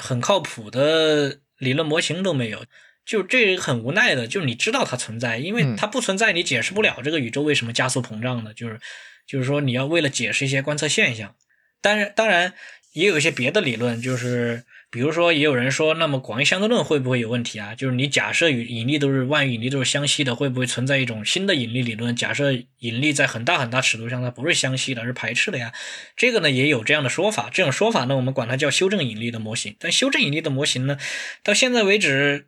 [0.00, 2.64] 很靠谱的理论模型都没有。
[3.04, 8.54] 就这很无奈的，就是你知道它存在，因为它不存在，你解释不了这个宇宙为什么加速膨胀的。
[8.54, 8.78] 就是，
[9.26, 11.34] 就是说你要为了解释一些观测现象，
[11.80, 12.54] 当然，当然
[12.92, 17.74] 也有一些别的理论，就是比如说也有人说，那么广义相对论会不会有问题啊？
[17.74, 22.14] 就是你假设与引力都是万有引力都是相吸的，会不会存在一种新的引力理论？
[22.16, 25.72] 假设引力在很大很大尺度上它不是相吸的，而是排斥的呀？
[26.16, 29.76] 这个呢也有这样的说法，这种说法呢我们管它叫修正引力的模型。
[29.78, 30.98] 但修正引力的模型呢，
[31.42, 32.46] 到现在为止。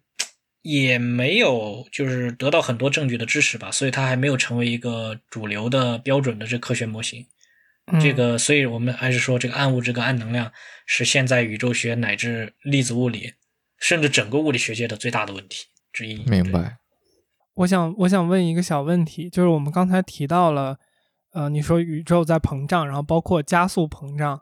[0.65, 7.27] 也没有就是得到很多证据的支持吧，所以它还没有成为一个主流的标准的这科学模型。
[8.01, 10.51] 这个，所以我们还是说，这个暗物质跟暗能量
[10.87, 13.33] 是现在宇宙学乃至粒子物理，
[13.79, 16.23] 甚至整个物理学界的最大的问题之一。
[16.29, 16.79] 明白。
[17.55, 20.79] 我想，我想问一个小问题，就是我们刚才提到了，
[21.35, 24.41] 呃，你说宇宙在膨胀，然后包括加速膨胀。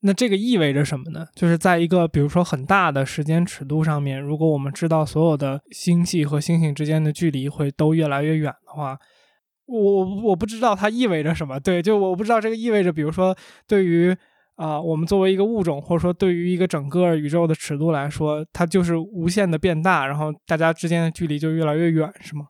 [0.00, 1.26] 那这个意味着什么呢？
[1.34, 8.98] 就是在一个比如说很大的时间尺度上面，如果我们知道所有的星系和星星之间的距离会都越来越远的话，
[9.66, 11.58] 我我不知道它意味着什么。
[11.60, 14.16] 对，就我不知道这个意味着，比如说对于
[14.54, 22.46] 啊我们作为一个物种，或者说对于一个整个宇宙的尺度来说，它就是无限的变大，然后大家之间的距离就越来越远，是吗？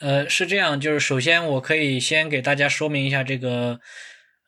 [0.00, 0.78] 呃，是这样。
[0.80, 3.80] 就是首先我可以先给大家说明一下这个。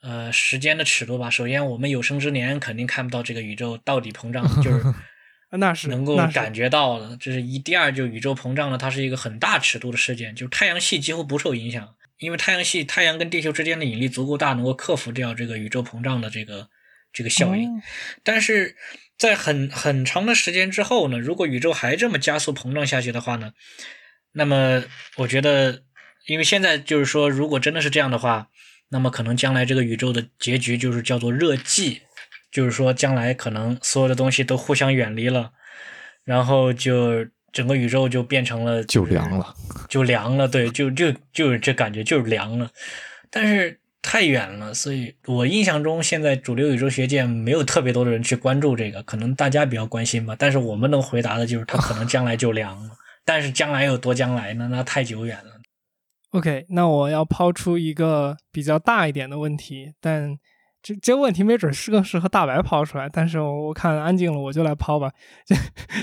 [0.05, 1.31] 呃，时间的尺度吧。
[1.31, 4.83] 首先，我们有生之年肯定看不到这个宇宙到底膨胀，就是
[5.59, 7.17] 那是能够感觉到的。
[7.21, 7.59] 这是一。
[7.59, 16.69] 第二，就宇宙膨胀呢，它是一个很大尺度的事件，就是太阳系几乎不受影响，因为太阳系太阳跟地球之间的引力足够大，能够克服掉这个宇宙膨胀的这个
[17.13, 17.83] 这个效应。
[18.23, 18.77] 但是
[19.17, 23.53] 在很很长的时间之后呢，如果宇宙还这么加速膨胀下去的话呢，
[24.33, 24.85] 那么
[25.17, 25.83] 我觉得，
[26.27, 28.49] 因为现在就是说，如果真的是这样的话。
[28.95, 32.01] 那么可能将来这个宇宙的结局就是叫做热寂，
[32.53, 35.51] 就是说将来可能所有的东西都互相远离了，
[36.23, 39.55] 然后就整个宇宙就变成了就凉了，
[39.89, 42.71] 就凉了，对，就就就是这感觉就是凉了，
[43.31, 52.91] 但是太远了，所以我印象中现在主流宇宙学界没有特别多的人去关注这个，可能大家比较关心吧，但是我们能回答的就是它可能将来就凉了，
[53.25, 54.69] 但是将来有多将来呢？
[54.71, 55.61] 那太久远了。
[56.31, 60.39] OK，那我要抛出一个比较大一点的问题，但
[60.83, 63.09] 这这个问题没准是更适合大白抛出来。
[63.09, 65.11] 但是我看安静了，我就来抛吧。
[65.47, 65.57] 就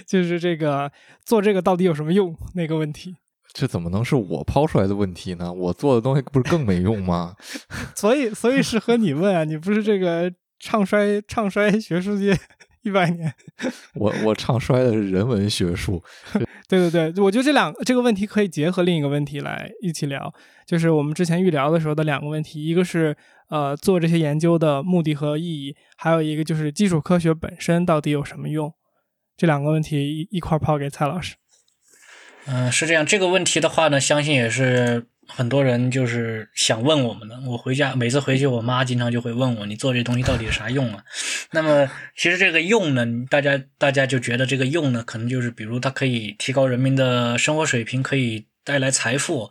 [0.07, 0.91] 就是这个
[1.25, 2.35] 做这个到底有什么用？
[2.55, 3.15] 那个问题，
[3.53, 5.51] 这怎么能是我抛出来的问题呢？
[5.51, 7.35] 我做的东西不是更没用吗？
[7.95, 9.43] 所以，所以适合你问啊！
[9.43, 12.37] 你不是这个唱衰唱衰学术界
[12.81, 13.33] 一百年？
[13.95, 16.01] 我我唱衰的是人文学术。
[16.67, 20.31] 对对对，我觉得这两这个问题可以结合另一个问题来一起聊，
[20.67, 23.17] 就是我们之前预聊的时候的两个问题，一个是
[23.49, 28.71] 呃做这些研究的目的和意义，还有一个就是基础科学本身到底有什么用？
[29.35, 31.35] 这两个问题一一块抛给蔡老师。
[32.45, 35.08] 嗯，是这样，这个问题的话呢，相信也是。
[35.29, 41.03] 很多人就是想问我们的，我回家每次回去，我妈经常就会问我，你做这东西到底有啥用啊？
[41.51, 49.49] 那么其实这个用呢，大家大家就觉得这个用呢，可能就是比如它可以提高人民的生活水平，可以带来财富，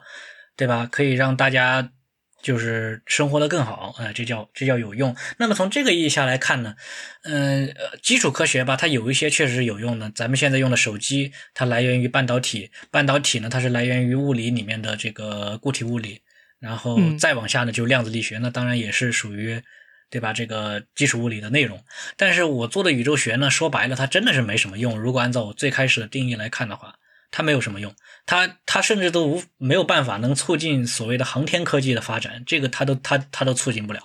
[0.57, 0.87] 对吧？
[0.91, 1.91] 可以让大家。
[2.41, 5.15] 就是生活的更好，哎，这叫这叫有用。
[5.39, 6.77] 那么从这个意义下来看呢，
[7.25, 10.11] 嗯，基础科学吧，它有一些确实是有用的。
[10.15, 16.21] 咱们现在用的手机，它来源于半导体，半导体呢，它是来源于物理里面的这个固体物理，
[16.61, 19.61] 然后再往下呢，就量子力学，那当然也是属于，
[20.09, 20.33] 对吧？
[20.33, 21.83] 这个基础物理的内容。
[22.17, 24.99] 但是我做的宇宙学呢，说白了，它真的是没什么用。
[24.99, 26.95] 如果按照我最开始的定义来看的话。
[27.31, 27.95] 它没有什么用，
[28.27, 34.01] 它它甚至都无没有办法能促进所谓的航天科技的发展，这个它都它它都促进不了。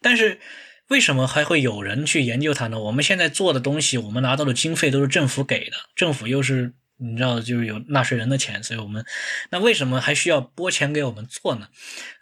[0.00, 0.40] 但是
[0.88, 2.78] 为什么还会有人去研究它呢？
[2.78, 9.04] 我们现在做的东西，我们拿到的经费都是政府给的，政府又是你知道，就是有纳税人的钱，所以我们
[9.50, 11.68] 那为什么还需要拨钱给我们做呢？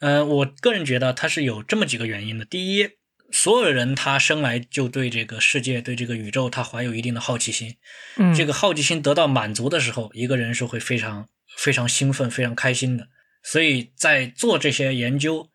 [0.01, 2.45] 嗯，我个人觉得它是有这么几个原因的。
[2.45, 2.98] 第一。
[3.31, 7.77] 所有人他生来就对这个世界、对这个宇宙，他怀有一定的好奇心。
[8.17, 13.09] 嗯，这个好奇心得到满足的时候，一个人是会非常非常兴奋、非常开心的。
[13.43, 15.51] 所以在做这些研究，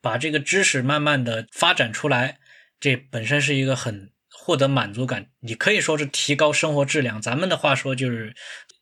[0.00, 2.38] 把这个知识慢慢的发展出来，
[2.80, 5.26] 这本身是一个很获得满足感。
[5.40, 7.20] 你可以说是提高生活质量。
[7.20, 8.34] 咱们的话说就是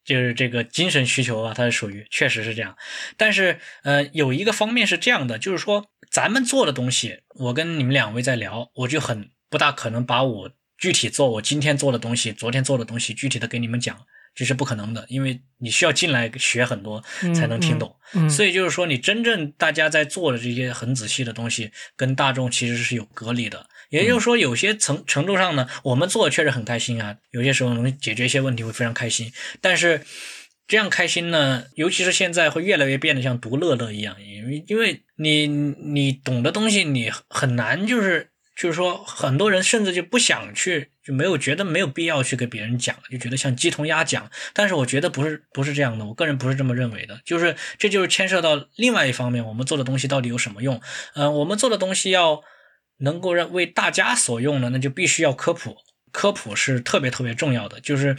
[0.05, 2.77] 就是这个精神需求啊，它是属于确实是这样。
[3.17, 5.91] 但是呃，有一个方面是这样的，就是说。
[6.11, 13.97] 咱们做的东西，我跟你们两位在聊，我就很不大可能把我具体做我今天做的东西、昨天做的东西具体的给你们讲。
[14.35, 17.03] 这是不可能的，因为你需要进来学很多
[17.35, 17.97] 才能听懂。
[18.29, 23.67] 所以就是说，你真正大家在做的这些很仔细的东西，跟大众其实是有隔离的。
[23.89, 29.33] 也就是说，有些程程度上呢，我们做的确实很开心啊，有些时候能解决一些问题会非常开心。
[29.63, 30.05] 但是
[30.67, 38.31] 这样开心呢，尤其是现在会越来越变得像独乐乐一样，因为因为你你懂的东西，你很难就是。
[38.59, 44.31] 就是说，很多人甚至就不想去，就没有觉得没有必要去给别人讲，就觉得像鸡同鸭讲。
[44.55, 47.21] 但是我觉得不是不是这样的，我个人不是这么认为的。
[47.23, 50.81] 就是这就是牵涉到另外一方面，我们做的东西到底有什么用？
[51.13, 52.41] 嗯，我们做的东西要
[53.01, 55.77] 能够让为大家所用呢，那就必须要科普，
[56.11, 57.79] 科普是特别特别重要的。
[57.83, 58.17] 就是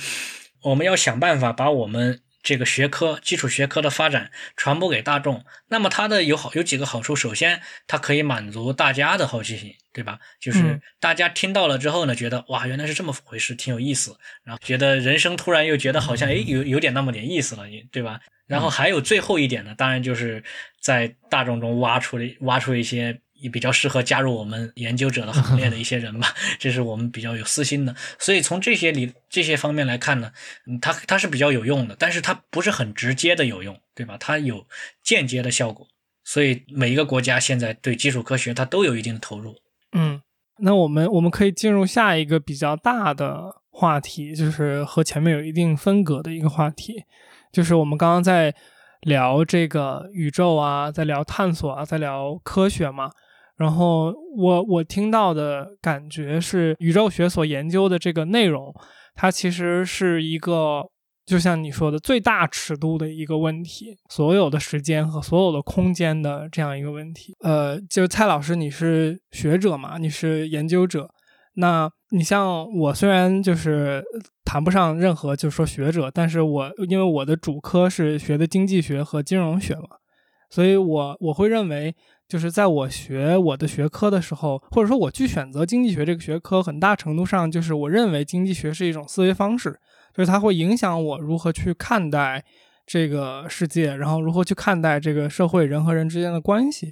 [0.62, 2.22] 我们要想办法把我们。
[2.48, 7.14] 这个学科基础学科的发展传播给大众，那么它的有好有几个好处。
[7.14, 10.18] 首先，它可以满足大家的好奇心，对吧？
[10.40, 14.18] 就是大家听到了之后呢，觉得哇，原来是这么回事，挺有意思。
[14.46, 18.22] 然后觉得人生突然又觉得好像哎，有有点那么点意思了，对吧？
[18.46, 20.42] 然后还有最后一点呢，当然就是
[20.80, 23.20] 在大众中挖出了挖出一些。
[23.40, 26.28] 也比较适合加入我们研究者的行列的一些人吧，
[26.60, 27.96] 这是我们比较有私心的。
[28.18, 30.32] 所以从这些里这些方面来看呢，
[30.82, 34.18] 它它是比较有用的，但是它不是很直接的有用，对吧？
[34.20, 34.66] 它有
[35.04, 35.88] 间接的效果。
[36.24, 39.56] 所以每一个国家现在对基础科学它都有一定的投入。
[39.94, 40.22] 嗯，
[40.60, 47.04] 那我们我们可以进入下一个比较大的话题，就是和前面有一定分隔的一个话题，
[47.54, 48.54] 就是我们刚刚在
[49.02, 53.12] 聊这个宇宙啊，在聊探索啊，在聊科学嘛。
[53.58, 58.72] 然后我我听到的感觉是，宇宙学所研究的这个内容，
[59.16, 60.84] 它其实是一个，
[61.26, 67.36] 就像你说的最大尺度的一个问题，所有的时间和所有的空间的这样一个问题。
[67.40, 71.10] 呃，就蔡老师，你是学者嘛，你是研究者，
[71.56, 74.04] 那你像我，虽然就是
[74.46, 79.98] 谈不上任何就是说学者，但是我因为我的主科是学的经济学和金融学嘛，
[80.52, 81.96] 所以我我会认为。
[82.28, 89.80] 就是在我学我的学科的时候，或者说我去选择经济学这个学科，很大程度上就是我认为经济学是一种思维方式，
[90.14, 92.44] 就是它会影响我如何去看待
[92.86, 96.92] 这个世界，然后如何去看待这个社会人和人之间的关系。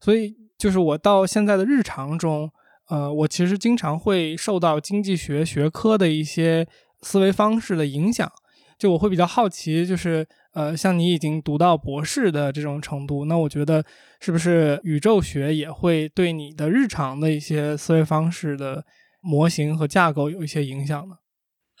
[0.00, 2.50] 所以，就是我到现在的日常中，
[2.88, 6.66] 呃，我其实经常会受到经济学学科的一些
[7.02, 8.30] 思维方式的影响。
[8.78, 10.26] 就我会比较好奇，就是。
[10.52, 13.84] 呃，像你已经读到博士的这种程度，那我觉得
[14.20, 18.84] 是不是宇宙学也会对你的日常的一些思维方式的
[19.20, 21.18] 模型和架构有一些影响呢？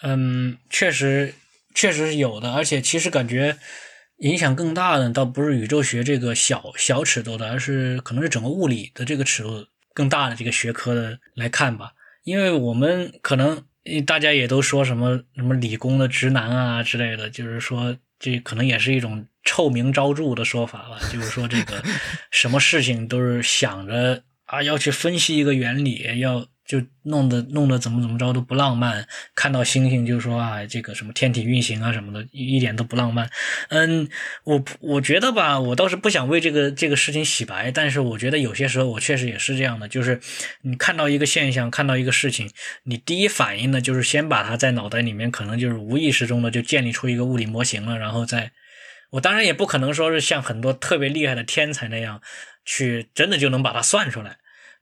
[0.02, 1.34] 嗯，确实，
[1.74, 3.58] 确实是有的，而且其实感觉
[4.18, 13.64] 影响更大的倒不是宇宙学这个小小尺度的，而是可能是整个物理的这个尺度更大的这个学科的来看吧，因为我们可能
[14.06, 17.96] 大家也都说什么什么理工的直男啊之类的，就是说。
[18.20, 21.82] 这可能也是一种臭名昭著的说法吧，就是说这个
[22.30, 29.04] 什么事情都是想着啊要去分析一个原理，要就弄得弄得怎么怎么着都不浪漫。
[29.34, 33.28] 看到星星就说啊这个什么天体运行啊什么的，一点都不浪漫。
[33.70, 34.08] 嗯，
[34.44, 40.20] 我我觉得吧，我倒是不想为这个这个事情洗白，但是我觉得有些时候我确实也是这样的，就是
[40.62, 42.48] 你看到一个现象，看到一个事情，
[42.84, 48.52] 你第一反应呢就是先把它在脑袋里面可能就是无意识中的就建立出一个物理模型了，然后再。
[49.12, 52.22] 我当然也不可能说是像很多特别厉害的天才那样
[52.64, 54.36] 去真的就能把它算出来，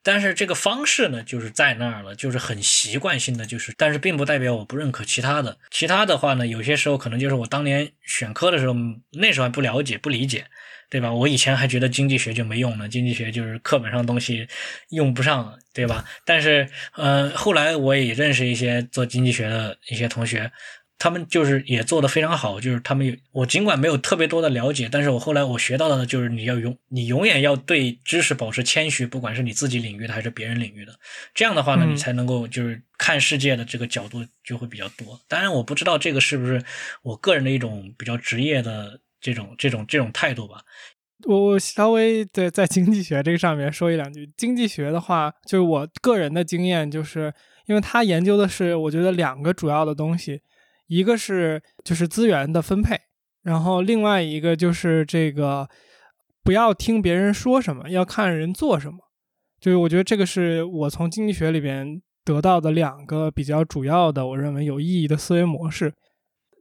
[0.08, 5.58] 但是这个方式呢，就是在那儿了，就是很习惯性的，就是，但是并不代表我不认可其他的。
[5.70, 8.74] 其他的话呢，有些时候可能就是我当年选科的时候，
[9.12, 10.46] 那时候还不了解、不理解，
[10.88, 11.12] 对吧？
[11.12, 14.48] 我以前还觉得经济学就没用呢，经济学就是课本上东西
[14.88, 16.02] 用不上，对吧？
[16.24, 20.50] 但是，呃，后来我也认识一些做经济学的一些同学。
[20.98, 30.98] 他们就是也做的非常好，就是他们有我尽管没有特别多的了解，但是我后来我学到的呢，就是你要永你永远要对知识保持谦虚，不管是你自己领域的还是别人领域的，
[31.34, 35.20] 这样的话呢，你才能够就是看世界的这个角度就会比较多。
[35.28, 36.61] 当然，我不知道这个是不是
[37.03, 40.62] 我个人的一种比较职业的这种这种这种态度吧。
[41.26, 44.28] 我我稍微在在经济学这个上面说一两句。
[44.36, 47.32] 经济学的话，就是我个人的经验，就是
[47.66, 50.40] 因为他研究的是我觉得两个主要的东西。
[50.89, 52.99] 一个是就是资源的分配，
[53.43, 55.68] 然后另外一个就是这个
[56.43, 58.99] 不要听别人说什么，要看人做什么。
[59.61, 65.93] 就是我觉得这个是我从经济学里边得到的两个比较主要的，我认为有意义的思维模式。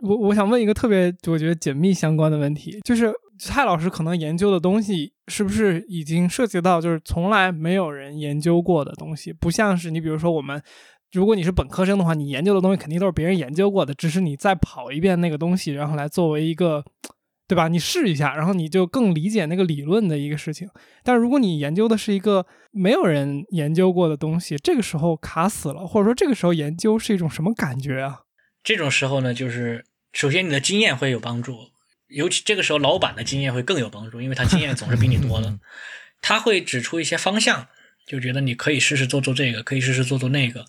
[0.01, 9.32] 我我想问一个特别我觉得紧密相关的问题，就是蔡老师可能研究的东西是不是已经涉及到就是从来没有人研究过的东西？
[9.32, 10.61] 不像是你比如说我们，
[11.11, 16.83] 如果你是本科生的话，你研究的东西肯定都是别人研究过的，只是你再跑一遍那个东西，然后来作为一个，
[17.47, 17.67] 对吧？
[17.67, 20.69] 你试一下，然后你就更理解那个理论的一个事情。
[21.03, 28.21] 但如果你研究的是一个没有人研究过的东西，这个时候卡死了，或者说这个时候研究是一种什么感觉啊？
[28.63, 31.57] 这种时候呢，就是首先你的经验会有帮助。
[32.09, 35.59] 尤其这个时候，老板的经验会更有帮助，因为他经验总是比你多的，
[36.21, 37.67] 他会指出一些方向，
[38.05, 40.63] 就觉得你可以试试做做这个，可以试试做做那个，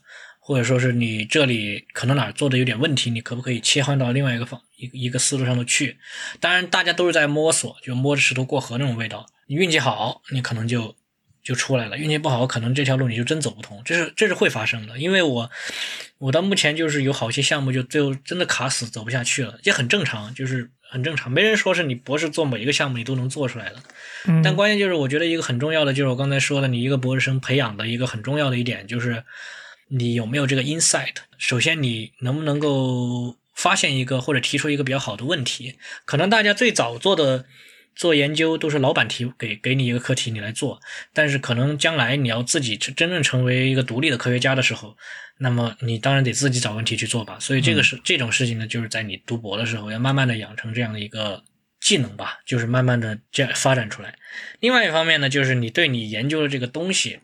[0.48, 5.98] 或者说是你这里可能哪儿做的有点问题，你可不可以切换到另外一个方一一个思路上头去？
[6.40, 9.26] 当然，大家都是在摸索，就摸着石头过河那种味道。
[9.46, 10.96] 你运气好，你可能就
[11.42, 13.82] 就出来了；运气不好，可能这条路你就真走不通。
[13.84, 15.50] 这是这是会发生的，因为我
[16.16, 20.70] 我到目前就是有好些项目就最后真的卡死，走不下去了，也很正常，就是。
[20.90, 23.76] 很正常，没人说是你博士做每一个项目你都能做出来的。
[24.42, 29.22] 但关键就是，我觉得一个很重要的就是我刚才说的，你一个博士生培养的一个很重要的一点就是，
[29.88, 31.14] 你有没有这个 insight。
[31.36, 35.76] 首先，你能不能够发现一个或者提出一个比较好的问题？
[36.04, 37.46] 可能大家最早做的。
[37.96, 40.80] 做研究都是老板提给给你一个课题，你来做。
[41.12, 44.96] 但是可能将来你要自己真正成为一个独立的科学家的时候，
[45.38, 47.38] 那么你当然得自己找问题去做吧。
[47.40, 51.42] 所以这个是这种事情呢，就是在你读博的时候要慢慢的养成这样的一个
[51.80, 54.14] 技能吧，就是慢慢的这样发展出来。
[54.60, 57.18] 另外一方面呢，就是你对你研究的这个东西，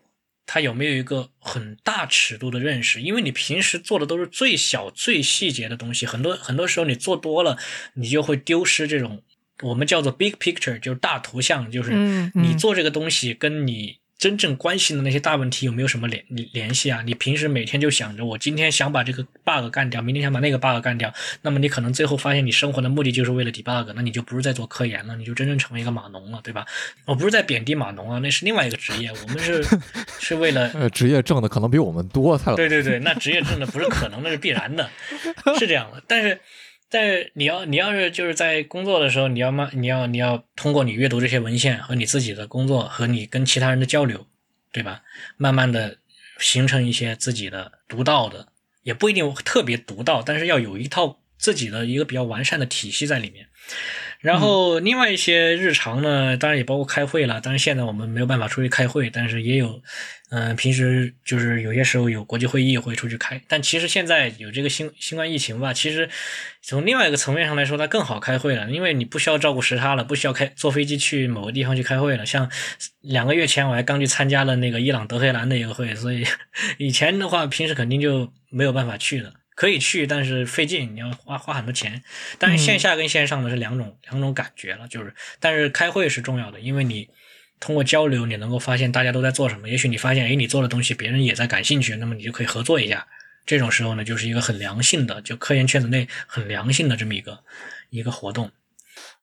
[0.47, 3.01] 它有没有一个很大尺度的认识？
[3.01, 7.59] 因为你平时做的都是最小最细节的东西，很多很多时候你做多了，
[7.95, 9.22] 你就会丢失这种。
[9.62, 11.92] 我们叫做 big picture，就是大图像，就是
[12.34, 17.03] 你做这个东西跟你真正关心的那些大问题有没有什么联联系啊？
[17.05, 21.12] 你平时每天就想着我今天想把这个 bug 干掉，明天想把那个 bug 干掉，
[21.43, 26.64] 那么你可能最后发现你生活的目的就是为了 debug，那你就不是在做科研了，你就真正成为一个码农了，对吧？
[27.05, 29.62] 我不是在贬低码农啊，那是另外一个职业，我们是
[30.18, 34.89] 是为了呃职业挣的可能比我们多，对对对，那职业挣的不是可能，那是必然的，
[35.59, 36.41] 是这样的，但是。
[36.95, 44.28] 在你要你要是就是在工作的时候，你要慢你要你要通过你阅读这些文献和你自己的工作和你跟其他人的交流，
[44.72, 45.03] 对吧？
[45.36, 45.99] 慢慢的
[46.38, 48.47] 形成一些自己的独到的，
[48.84, 53.49] 也不一定特别独到，但是要有一套自己的一个比较完善的体系在里面。
[54.25, 57.43] 然后另外一些日常呢，当然也包括开会了。
[57.43, 59.83] 当然现在我们没有办法出去开会，但是也有，
[60.31, 63.39] 嗯，平时就是有些时候有国际会议会出去开。
[63.47, 66.09] 但其实现在有这个新新冠疫情吧，其实
[66.62, 72.25] 从另外一个层面上来说，它更好开会了，因为你不需要照顾时差了，不需要开坐飞机去某个地方去开会了。
[72.25, 72.51] 像
[73.03, 76.25] 两个月前我还刚去参加了那个伊朗德黑兰的一个会，所以
[76.79, 79.35] 以前的话平时肯定就没有办法去的。
[79.55, 82.02] 可以去，但是费劲，你要花花很多钱。
[82.38, 87.09] 但是线下跟线上的是两种两种感觉了，就是，但是开会是重要的，因为你
[87.61, 89.68] 通过交流，你能够发现大家都在做什么。
[89.68, 93.07] 也许你发现，哎，你做的东西别人也在感兴趣，那么你就可以合作一下。
[93.46, 97.44] 这种时候呢，就是一个很良性的，就科研圈子内很良性的这么一个
[97.90, 98.50] 一个活动。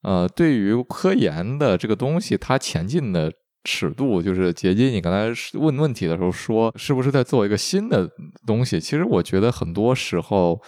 [0.01, 3.33] 呃，对于科研的这个东西，它前进的。
[3.63, 8.09] 尺度就是杰基，你刚才问问题的时候说，是不是在做一个新的
[8.45, 8.79] 东西？
[8.79, 10.59] 其实我觉得很多时候，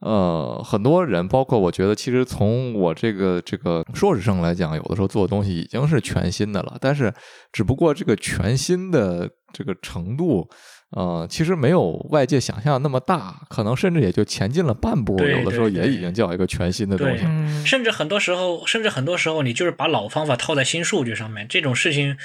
[0.00, 6.76] 呃，很多人，包括我觉得，其实从我这个这个硕士生来讲，有的时候做的东西已经是全新的了。
[6.80, 7.12] 但是，
[7.52, 10.48] 只不过这个全新的这个程度，
[10.96, 15.16] 呃，其实没有外界想象那么大，可能甚至也就前进了半步。
[15.18, 17.24] 有的时候也已经叫一个全新的东西。
[17.64, 22.16] 甚至很多时候，甚至很多时候，你就是把老方法套在新数据上面，这种事情。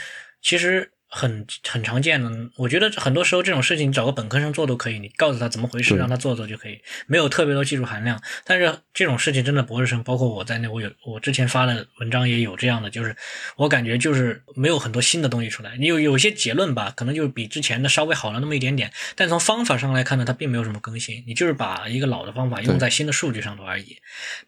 [0.42, 8.22] 其实很很常见的，我觉得很多时候这种事情找个本科生做都可以，你告诉他怎么回事，让他做做就可以，没有特别多技术含量。
[8.44, 13.16] 但是这种事情真的博士生，包括我在内，我有我之前发的文章也有这样的，就是
[13.56, 15.78] 我感觉就是没有很多新的东西出来。
[15.78, 23.98] 你有有些结论吧，可能就是比之前的稍微好了那么一点点，但从方法上来看呢，它并没有什么更新，你就是把一个老的方法用在新的数据上头而已。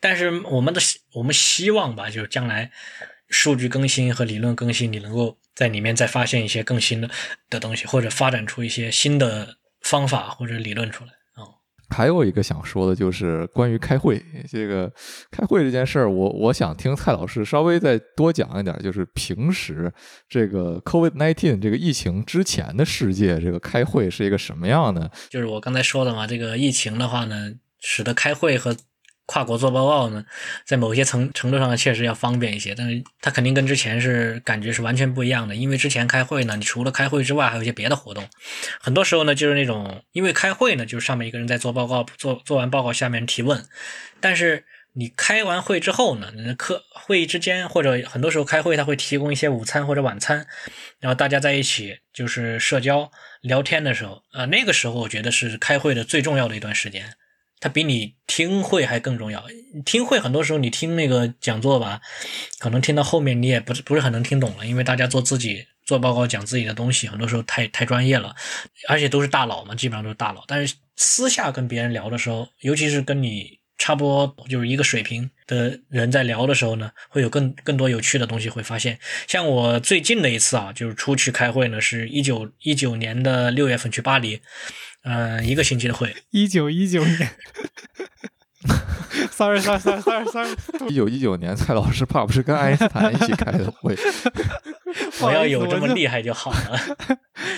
[0.02, 0.82] 但是我们的
[1.14, 2.72] 我们希望吧，就是将来
[3.30, 5.38] 数据更新和理论更新，你能够。
[5.58, 7.10] 在里面再发现一些更新的
[7.50, 11.42] 的东西，或者发展出一些新的方法或者理论出来啊。
[11.90, 14.94] 还有一个想说的就是关于开会，这个
[15.32, 19.92] 开会这件事儿，我我想听蔡老师稍微再多讲一点，就是平时
[20.30, 25.12] 这个 COVID nineteen 这个疫情之前的世界，这个开会是一个什么样的？
[25.32, 28.78] 就是我刚才说的嘛，这个疫情的话呢，使得开会和
[29.28, 30.26] 跨国做报告呢，
[30.66, 35.56] 在某些层程度上确实要方便一些，但是它肯定跟之前是感觉是完全不一样的。
[35.56, 38.28] 因为之前开会呢，你除了开会之外，还有一些别的活动。
[38.80, 43.64] 很多时候呢，就是那种因为开会呢，就是上面一个人在做报告，做做完报告，下面提问。
[44.20, 50.48] 但是你开完会之后呢，你的课会议之间或者很多时候开会，他会提供一些午餐或者晚餐，
[51.00, 53.12] 然后大家在一起就是社交
[53.42, 57.14] 聊天的时候，呃，那个时候我觉得是开会的最重要的一段时间，
[57.60, 59.46] 它比你听会还更重要。
[59.86, 62.02] 听会很多时候你听那个讲座吧，
[62.60, 68.36] 可能听到后面你也不是不是很能听懂了，因为大家做自己做报告讲自己的东西，很多时候太太专业了，
[68.88, 70.44] 而且都是大佬嘛，基本上都是大佬。
[70.48, 73.58] 但是私下跟别人聊的时候，尤其是跟你。
[73.80, 78.98] 差不多就是一个水平的人在聊的时候呢，会有更更多有趣的东西会发现。
[79.28, 84.42] 像我最近的一次啊，就是出去开会呢，是一九一九年的六月份去巴黎，
[85.04, 86.16] 嗯，一个星期的会。
[86.32, 87.32] 一九一九年
[89.32, 90.56] ，sorry sorry sorry sorry sorry。
[90.90, 93.96] 一九一九年，蔡老师怕不是跟爱因斯坦一起开的会？
[95.22, 96.80] 我要有这么厉害就好了。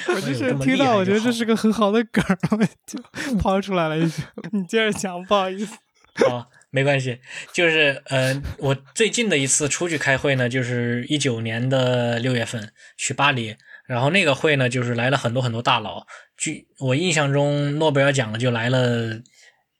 [0.08, 4.22] 我就是听到，我觉得这是个很好的梗，我就抛出来了一句。
[4.52, 5.76] 你接着讲，不好意思。
[6.28, 7.20] 好，没关系，
[7.54, 13.56] 就是呃，我最近的一次出去开会呢，就是一九年的六月份去巴黎，
[13.90, 16.06] 然后那个会呢，就是来了很多很多大佬，
[16.38, 19.20] 据我印象中，诺贝尔奖的就来了，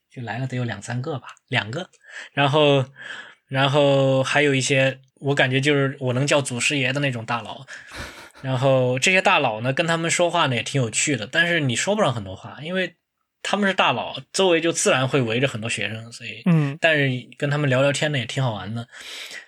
[0.10, 1.92] 就来了得有两三个吧，两个，
[2.34, 2.86] 然后
[3.48, 7.68] 然后还有一些，我感觉就是我能叫祖师爷的那种大佬，
[8.42, 12.96] 然后这些大佬呢，跟他们说话呢也挺有趣的，但是你说不上很多话，因为。
[13.42, 18.88] 他们是大佬，周围就自然会围着很多学生，所以，嗯，但是跟他们聊聊天呢也挺好玩的，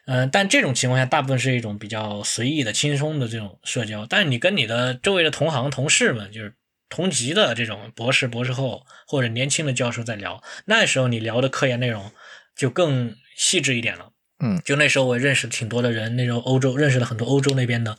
[0.06, 4.06] 嗯，但这种情况下大部分是一种比较随意的、轻松的这种社交。
[4.06, 6.56] 但是你跟你的周围的同行、同事们，就是
[6.90, 12.12] 同级的这种博士、博士后或者年轻的教授在聊，那时候你聊的科研内容
[12.56, 17.98] 就更细致一点了，嗯，就那时候我认识挺多的人，那时候欧洲认识了很多欧洲那边的，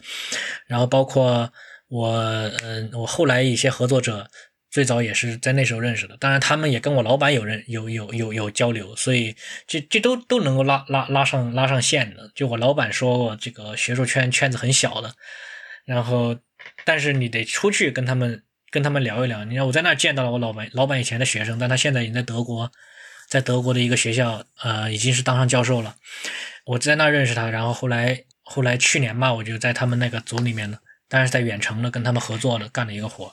[0.67, 1.53] 然后包括
[1.89, 2.11] 我，
[2.63, 4.29] 嗯，我后来一些合作者。
[4.73, 12.33] 最早也是在那时候认识的，当然他们也跟我老板有认有有有有交流，所以这这都都能够拉拉拉上拉上线的。
[12.35, 15.15] 就我老板说过，这个学术圈圈子很小的，
[15.85, 16.39] 然后
[16.87, 19.45] 但是你得出去跟他们跟他们聊一聊。
[19.45, 22.73] 你看我在那儿见到了我老板老板以前的学生，但他现在已经在德国，
[23.29, 25.97] 在德国的一个学校，呃，已经是当上教授了。
[26.65, 30.79] 我在那儿认识他，然后后来后来去年吧，我就在他们那个组里面呢。
[31.13, 33.31] 但是在远程的跟他们合作的干了一个活，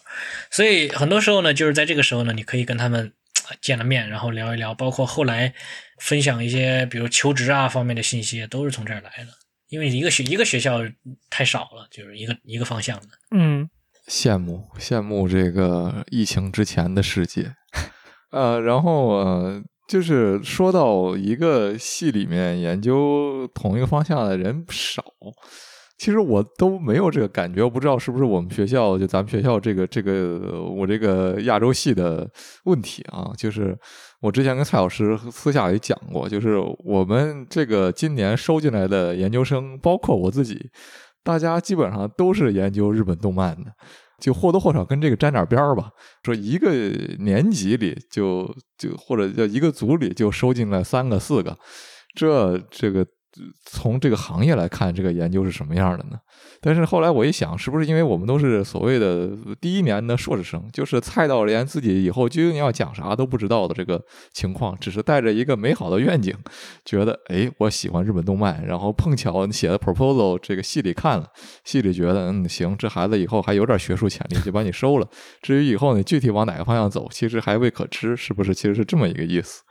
[0.51, 3.13] 所以很多时候呢，就是在这个时候呢，你可以跟他们
[3.61, 5.53] 见了面，然后聊一聊，包括后来
[6.01, 9.32] 分享一些比如求职啊方面的信息，都是从这儿来的。
[9.69, 10.82] 因为一个学一个学校
[11.30, 13.07] 太少了，就是一个一个方向的。
[13.32, 13.69] 嗯，
[14.09, 17.53] 羡慕羡慕这个疫情之前的世界。
[18.32, 25.05] 呃，然后呃，就是说到一个系里面研究同一个方向的人少。
[26.00, 32.26] 其实我都没有这个感觉，我不知道是不是我们学校就咱们学校这个这个我这个亚洲系的
[32.64, 33.34] 问题啊。
[33.36, 33.78] 就是
[34.22, 40.70] 我之前跟蔡老师私下里讲过，就是我们这个今年收进来的研究生，包括我自己，
[41.22, 43.66] 大家基本上都是研究日本动漫的，
[44.22, 45.91] 就或多或少跟这个沾点边儿吧。
[46.24, 46.72] 说一个
[47.20, 51.58] 年级里就就或者叫一个组里就收进来三个四个，
[52.16, 53.06] 这这个。
[53.65, 56.17] 从这个行业来看，这个研究是什么样的呢？
[56.61, 59.29] 但是后来我一想，是不是因为我们都是所谓的
[59.61, 64.01] 第一年的硕士生，就是菜到连自己以后究竟要讲啥都不知道的这个
[64.33, 66.35] 情况，只是带着一个美好的愿景，
[66.83, 71.27] 觉得哎，我喜欢日本动漫，然后碰巧写的 proposal 这个系里看了，
[71.63, 75.07] 系里觉得嗯行，这孩子以后还有点学术潜力，就把你收了。
[75.41, 78.53] 至于以后你具体往哪个方向走，其实还未可知，是不是？
[78.53, 79.61] 其实是这么一个意思。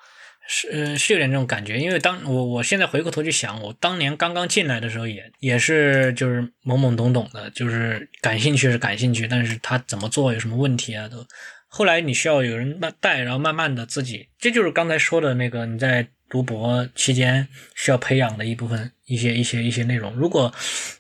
[0.51, 11.27] 是是有点这种感觉，因为当我我现在回过头去想，我当年刚刚进来的时候也也是就是懵懵懂懂的，就是感兴趣是感兴趣，但是他怎么做有什么问题啊都，
[11.69, 20.15] 后来你需要有人带，然后慢慢的自己，这就是刚才说的那个你在读博期间需要培养的一部分一些一些一些内容。
[20.15, 20.51] 如果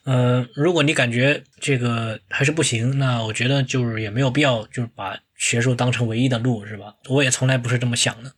[0.04, 6.94] 呃如果你感觉这个还是不行，那我觉得就是也没有必要就是把学术当成唯一的路，是吧？
[7.08, 8.30] 我也从来不是这么想的。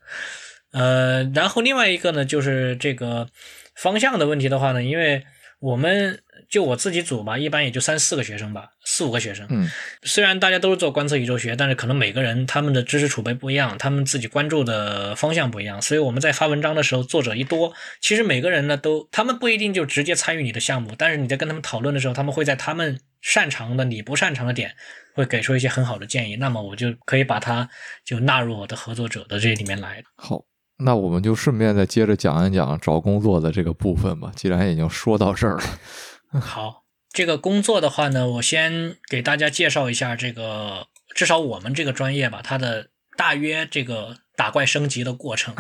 [0.72, 3.28] 呃，然后另外一个呢，就是这个
[3.74, 5.24] 方向的问题的话呢，因为
[5.58, 9.46] 我们就我自己组吧，一般也就三四个学生吧，四五个学生。
[9.50, 9.68] 嗯，
[10.02, 24.74] 虽然大家都是做观测宇宙学，但是可能每个人他们的知识储备不一样，他们自己关注的方向不一样，所以我们在发文章的时候，作者一多，其实每个人呢都，他们不一定就直接参与你的项目，但是你在跟他们讨论的时候，他们会在他们擅长的、你不擅长的点，
[25.14, 27.68] 会给出一些很好的建议，那么我就可以把它
[28.04, 30.02] 就纳入我的合作者的这里面来。
[30.16, 30.49] 好。
[30.80, 34.32] 那我们就顺便再接着讲一讲找工作的这个部分吧。
[34.34, 45.54] 既然已经说到这儿了， 好，这个工作的话呢，我先给大家介绍一下这个，至少我们这个专业吧，它的大约这个打怪升级的过程。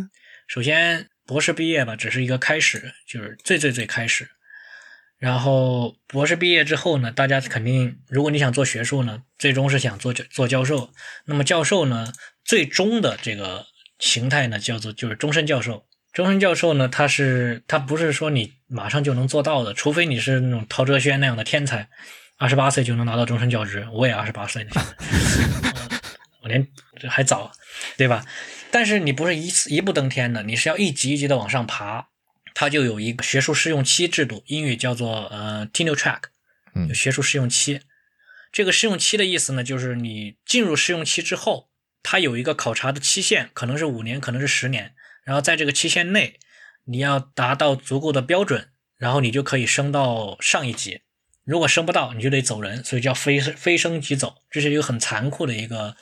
[0.46, 4.28] 首先，博士毕业吧，只是一个开始，就是最最最开始。
[5.18, 10.90] 然后博士毕业之后呢，大家肯定，如果你想做学术呢，最终是想做做教授。
[11.24, 12.12] 那么教授呢，
[12.44, 13.64] 最终的这个
[13.98, 15.86] 形态呢，叫做就是终身教授。
[16.12, 21.88] 终身教授呢，他是他不是说你马上就能做到的，除非你是那种陶哲轩那样的天才，
[22.38, 23.86] 二十八岁就能拿到终身教职。
[23.92, 24.70] 我也二十八岁呢，
[26.42, 26.66] 我连
[26.98, 27.52] 这还早，
[27.96, 28.24] 对吧？
[28.70, 32.08] 但是你不是一次一步登天的，你是要一级一级的往上爬。
[32.58, 36.20] 它就有一个学术试用期制度，英语叫做呃 tenure track，
[36.74, 37.82] 嗯，学术试用期。
[38.50, 41.68] 这个试用期的意思呢，就是你进入试用期之后，
[42.08, 44.94] 它有一个考察的期限，可能是五年，可能是十年。
[45.24, 46.38] 然后在这个期限内，
[46.84, 51.00] 你要达到足够的标准，然后你就可以升到上一级。
[51.44, 55.96] 如果升不到，你就得走人，所以叫非非升即走，这是一个很残酷的一个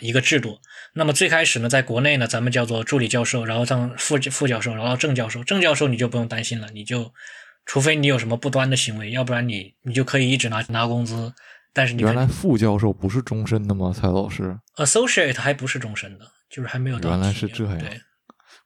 [0.00, 0.58] 一个制度。
[0.94, 5.44] 那么最开始呢，在国内呢，咱们叫做助理教授，然后当副副教授，然后正教授。
[5.44, 7.14] 正教授你就不用担心了，你就
[7.64, 11.32] 除非你有什么不端的行为，要不然你你就可以一直拿拿工资。
[11.72, 13.92] 但是你原来副教授不是终身的吗？
[13.94, 17.10] 蔡老师，associate 还不是终身的，就是还没有到。
[17.10, 17.78] 原来是这样。
[17.78, 18.00] 对，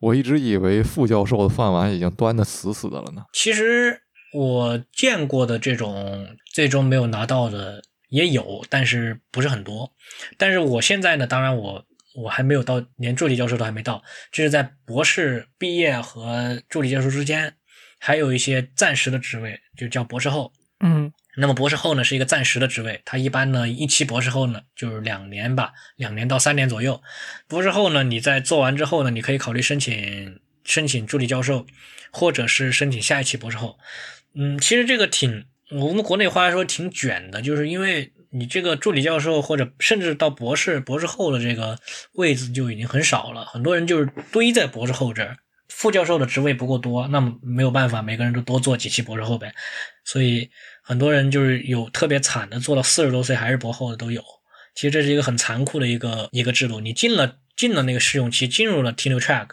[0.00, 3.24] 我一直以为副教授的饭碗已经端的死死的了呢。
[3.32, 4.00] 其实
[4.34, 9.92] 我见过的这种最终没有拿到的也有，但是不是很多。
[10.36, 11.84] 但是我现在呢，当然我。
[12.14, 14.02] 我还没有到，连助理教授都还没到。
[14.30, 17.54] 这是在博士毕业和助理教授之间，
[17.98, 20.52] 还有一些暂时的职位，就叫博士后。
[20.80, 27.02] 嗯，那么博士后呢是一个暂时的职位，他一般呢一期博士后呢就是两年吧，两年到三年左右。
[27.48, 31.66] 博士后呢，你在做完之后呢，你可以考虑申请申请助理教授，
[32.10, 33.78] 或者是申请下一期博士后。
[34.34, 38.12] 嗯，其实这个挺，我们国内话来说挺卷的，就是因为。
[38.34, 41.78] 你这个助理教授或者甚至到博士、博士后的这个
[42.14, 45.36] 位置就已经很少了，很多人就是堆在博士后这儿，
[45.74, 49.52] 副教授的职位不够多，那么没有办法，每个人都多做几期博士后呗。
[50.04, 50.48] 所以
[50.82, 54.22] 很多人就是有特别惨的，做到四十多岁还是博后的都有。
[54.74, 59.48] 其实这是一个很残酷的一个一个制度，你进了进了那个试用期，进入了 tenure track。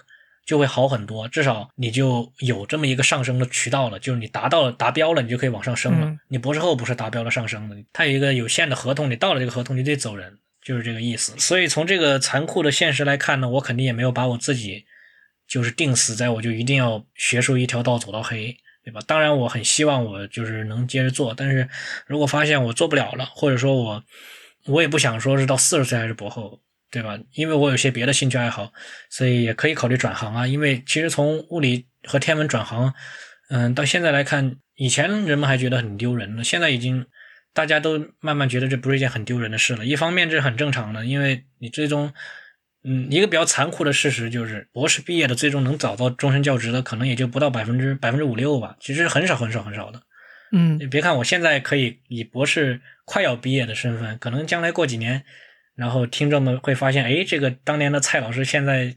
[0.46, 4.00] 就会好很多，至少你就有这么一个上升的渠道了。
[4.00, 6.12] 就是你达到了达标了，你就可以往上升了。
[6.28, 11.38] 你博士后不是达标了上升的，它有一个有限的合同，你到了这个合同你得走人，就是这个意思。
[11.38, 14.86] 所以从这个残酷的现实来看呢，我肯定也没有把我自己
[15.50, 19.02] 就是定死在我就一定要学术一条道走到黑，对吧？
[19.06, 21.68] 当然我很希望我就是能接着做，但是
[22.08, 24.04] 如果发现我做不了了，或者说我
[24.68, 26.62] 我也不想说是到四十岁还是博后。
[26.92, 27.20] 对吧？
[27.34, 28.74] 因为我有些别的兴趣爱好，
[29.12, 30.48] 所以也可以考虑转行啊。
[30.48, 32.92] 因为其实从物理和天文转行，
[33.52, 37.06] 嗯，到现在来看，以前人们还觉得很丢人呢，现在已经
[37.54, 39.86] 大家都慢慢觉得这不是一件很丢人的事了。
[39.86, 42.12] 一方面这是很正常的，因为你最终，
[42.84, 50.02] 嗯，一个比较残酷的事实就是，博士毕业的最终能找到终身教职的，可能也就不到百分之百分之五六吧，其实很少很少很少的。
[50.52, 55.24] 嗯，你别看我现在可以以博士快要毕业的身份，可能将来过几年。
[55.76, 58.96] 然后听众们会发现，哎，这个当年的蔡老师现在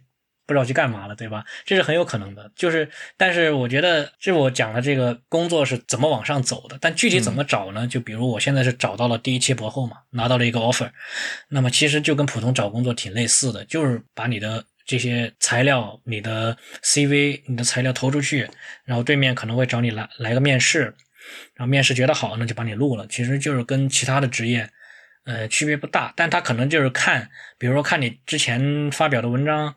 [0.52, 1.44] 不知道去干嘛了，对吧？
[1.64, 2.50] 这是很有可能的。
[2.54, 7.86] 就是，但是我觉得，这我讲的这个工作是怎么往上走的，但具体怎么找呢？
[7.86, 10.90] 就比如我现在是找到了第一期博后嘛，拿到了一个 offer，
[11.48, 18.48] 那么其实就跟普通找工作挺类似的，就是把你的这些材料、你的 CV、你的材料投出去，
[18.84, 20.94] 然后对面可能会找你来来个面试，
[21.54, 23.06] 然后面试觉得好，那就把你录了。
[23.08, 24.68] 其实就是跟其他的职业。
[25.24, 29.72] 呃，区别不大，但他可能就是看，比如说看你之前发表的文章，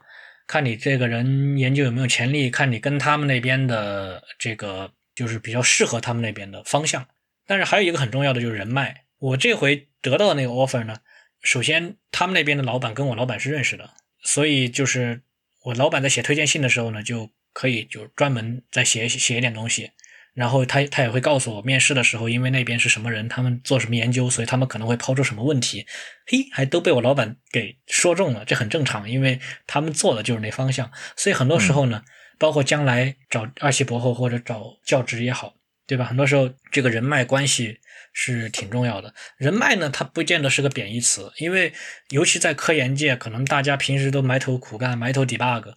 [0.48, 7.08] 看你这个人研究有没有潜力，看你跟他们那边的这个就是比较适合他们那边的方向。
[7.48, 9.06] 但是还有一个很重要的就是人脉。
[9.18, 10.98] 我这回得到的那个 offer 呢，
[11.42, 13.92] 首先他们那边的老板跟我老板是认识的，
[14.22, 15.22] 所以就是
[15.64, 19.92] 我老板在写推荐信的时候呢，就可以就专门再写写一点东西。
[20.36, 25.88] 然后他他也会告诉我，面试的时候，因为那边是什么人，他们做什么研究，所以他们可能会抛出什么问题。
[26.28, 30.92] 嘿，还都被我老板给说中了，这很正常，因为他们做的就是那方向。
[31.16, 32.04] 所以很多时候呢，
[32.38, 35.56] 包括将来找二期博后或者找教职也好，
[35.88, 36.04] 对吧？
[36.04, 37.80] 很多时候这个人脉关系
[38.12, 39.14] 是挺重要的。
[39.38, 41.72] 人脉呢，它不见得是个贬义词，因为
[42.10, 45.76] 尤其在科研界，可能大家平时都埋头苦干，埋头 debug。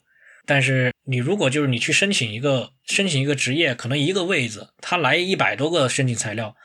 [0.49, 6.57] 但是你如果就是你去申请一个申请一个职业，可能一个位子他来一百多个申请材料，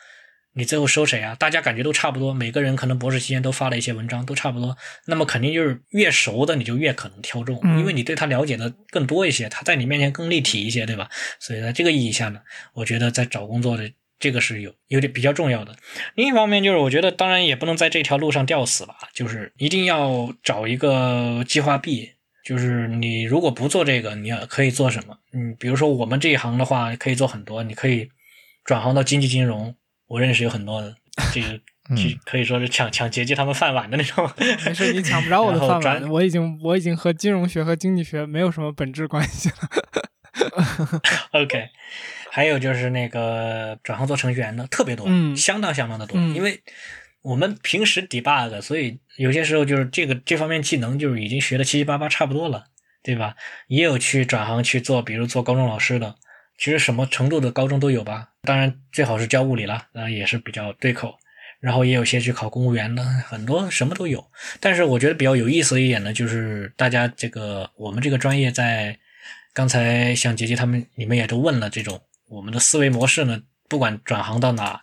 [0.53, 1.35] 你最后收谁啊？
[1.35, 4.77] 大家感觉都差不多，每个人可能博士期间都发了一些文章，都差不多。
[5.07, 11.09] 那么肯定就是越熟的你就越可能挑中，因为你对他了解的更多一些，他在你面前更立体一些，对吧？
[11.39, 12.39] 所以在这个意义下呢，
[12.75, 15.75] 我觉得在找工作的这个是有有点比较重要的。
[16.15, 22.11] 另一方面就是我觉得当然也不能在这条路上吊死吧，就是一定要找一个计划 B。
[22.43, 25.17] 就是你如果不做这个，你要可以做什么？
[25.31, 28.09] 嗯，比如说我们这一行的话，可以做很多，你可以
[28.63, 29.75] 转行到经济金融。
[30.07, 30.95] 我认识有很多的，
[31.33, 31.59] 这个
[32.25, 34.29] 可以说是抢抢劫机他们饭碗的那种。
[34.37, 36.09] 没事，你抢不着我的 饭碗。
[36.09, 39.55] 我已经我已经和金融学和经济学没有什么本质关系了。
[41.31, 41.69] OK，
[42.29, 46.19] 还有就是那个转行做程序员的特别多，嗯相当相当的多。
[46.19, 46.61] 因为
[47.23, 52.65] 我们平时 debug，所以有些时候就是这个这方面技能就是已经学的七七八八差不多了，
[53.01, 53.35] 对吧？
[53.67, 56.15] 也有去转行去做，比如做高中老师的。
[56.55, 61.17] 其实什么程度的高中都有吧，当然最好是教物理了，那也是比较对口。
[61.59, 64.23] 然后也有些去考公务员的，很多什么都有。
[64.59, 68.99] 但是我觉得比较有意思一点呢，就是大家这个我们这个专业在
[69.53, 74.77] 刚才像杰杰他们，你们也都问了这种我们的思维模式呢，不管转行到哪，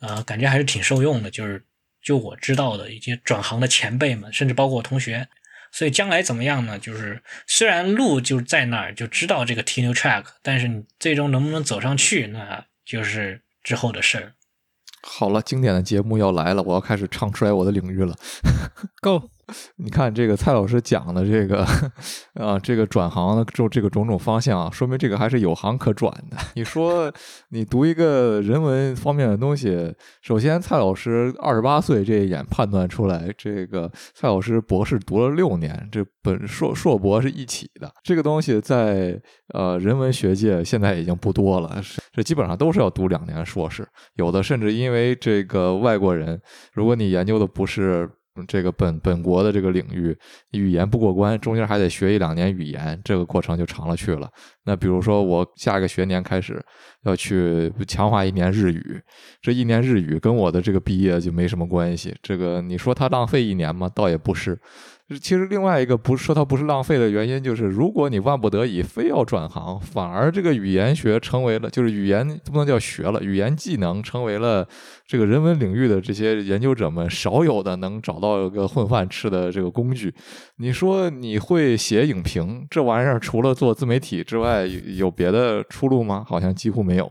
[0.00, 1.30] 呃，感觉还是挺受用的。
[1.30, 1.64] 就是
[2.08, 5.28] 就我知道的一些转行的前辈们，甚至包括我同学。
[5.70, 6.78] 所以将来怎么样呢？
[6.78, 14.32] 就是虽然路就在那儿，就知道这个 T new track，但是你最终能不能走上去，那就是之后的事儿。
[15.02, 18.16] 好了，经典的节目要来了，我要开始唱衰我的领域了。
[19.02, 19.28] Go。
[19.76, 21.64] 你看这个蔡老师讲的这个
[22.34, 26.36] 啊，这个转行的就这个种种方向啊，说明这个还是有行可转的。
[26.54, 27.12] 你说
[27.50, 37.90] 你读一个人文方面的东西，首先蔡老师二十八岁这一眼判断出来，这个蔡老师博士读了六年，这本硕硕博是一起的。
[38.02, 39.20] 这个东西在
[39.54, 41.80] 呃人文学界现在已经不多了，
[42.12, 43.86] 这基本上都是要读两年硕士，
[44.16, 46.40] 有的甚至因为这个外国人，
[46.74, 48.08] 如果你研究的不是。
[48.46, 50.16] 这个本本国的这个领域
[50.52, 54.30] 语言不过关，中间还得学一两年语言，这个过程就长了去了。
[54.64, 56.62] 那比如说我下个学年开始
[57.04, 59.00] 要去强化一年日语，
[59.40, 62.14] 这一年日语跟我的这个毕业就没什么关系。
[62.22, 63.90] 这个你说它浪费一年吗？
[63.94, 64.60] 倒也不是。
[65.16, 74.68] 其实另外一个不是说它不是浪费的原因，就是如果你万不得已非要转行，反而这个语言学成为了，就是语言不能叫学了，语言技能成为了
[75.06, 80.12] 这个人文领域的这些研究者们少有的能找到一个混饭吃的这个工具。
[80.56, 86.22] 你说你会写影评这玩意儿，除了做自媒体之外，有别的出路吗？
[86.28, 87.10] 好像几乎没有。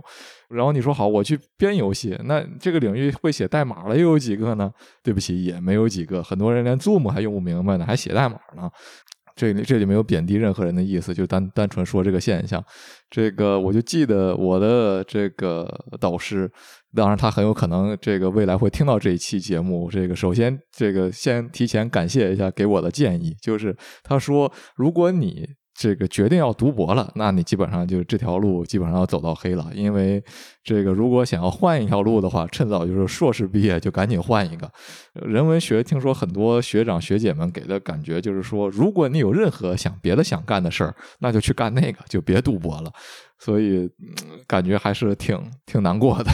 [0.50, 4.72] 然后你说好，我去编游戏，那这个领域会写代码的又有几个呢？
[5.04, 6.24] 对不起，也没有几个。
[6.24, 8.70] 很多人连 Zoom 还用不明白呢，还写代码呢。
[9.36, 12.64] 这里这里没有贬低任何人的意思，就单单纯说这个现象。
[13.10, 15.68] 这个我就记得我的这个
[16.00, 16.50] 导师，
[16.96, 19.92] 当然他很有可能这个未来会听到这一期节目。
[19.92, 25.46] 这个首先这个先提前感谢一下给我的建议，就是他说如果你。
[25.80, 29.70] 这个决定要读博了，那你基本上就这条路基本上要走到黑了。
[29.76, 30.24] 因为
[30.64, 34.68] 这个如果想要换一条路的话，趁早就是硕士毕业就赶紧换一个。
[35.14, 42.92] 人文学听说很多学长学姐们给的感觉就是说，如果你有任何想别的想干的事儿，那就去干那个，就别读博了。
[43.38, 43.88] 所以
[44.48, 46.32] 感觉还是挺挺难过的。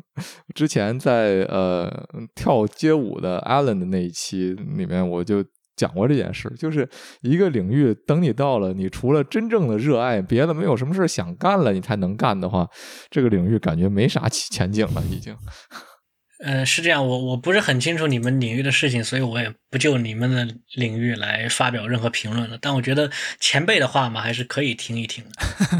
[0.56, 1.92] 之前在呃
[2.34, 5.44] 跳街舞的 Allen 的那一期里面，我就。
[5.78, 6.86] 讲过这件事，就是
[7.22, 12.68] 一个领域，等你到了，你除了真正的热爱，别的没有什么事想干了，你才能干的话，
[13.08, 15.34] 这个领域感觉没啥前景了，已经。
[16.44, 22.58] 呃，是这样，我我不是很清楚你们领域的事情，所以我也不就你们的领域来发表任何评论了。
[22.60, 23.10] 但我觉得
[23.40, 25.30] 前辈的话嘛，还是可以听一听的。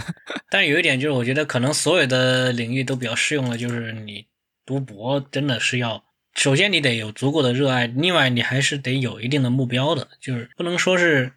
[0.50, 4.24] 但有一点就是，我觉得可能所有的领域都比较适用的，就是你
[4.64, 6.07] 读博真的是要。
[6.38, 11.32] 首先，你得有足够的热爱；另外，你还是得有一定的目标的，就是不能说是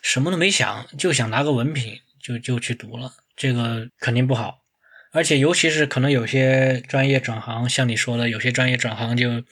[0.00, 4.62] 什么都没想就想拿个文凭就就去读了，这个肯定不好。
[5.12, 9.44] 而且，尤其是可能有些专业转行，像你说的，有些专业转行就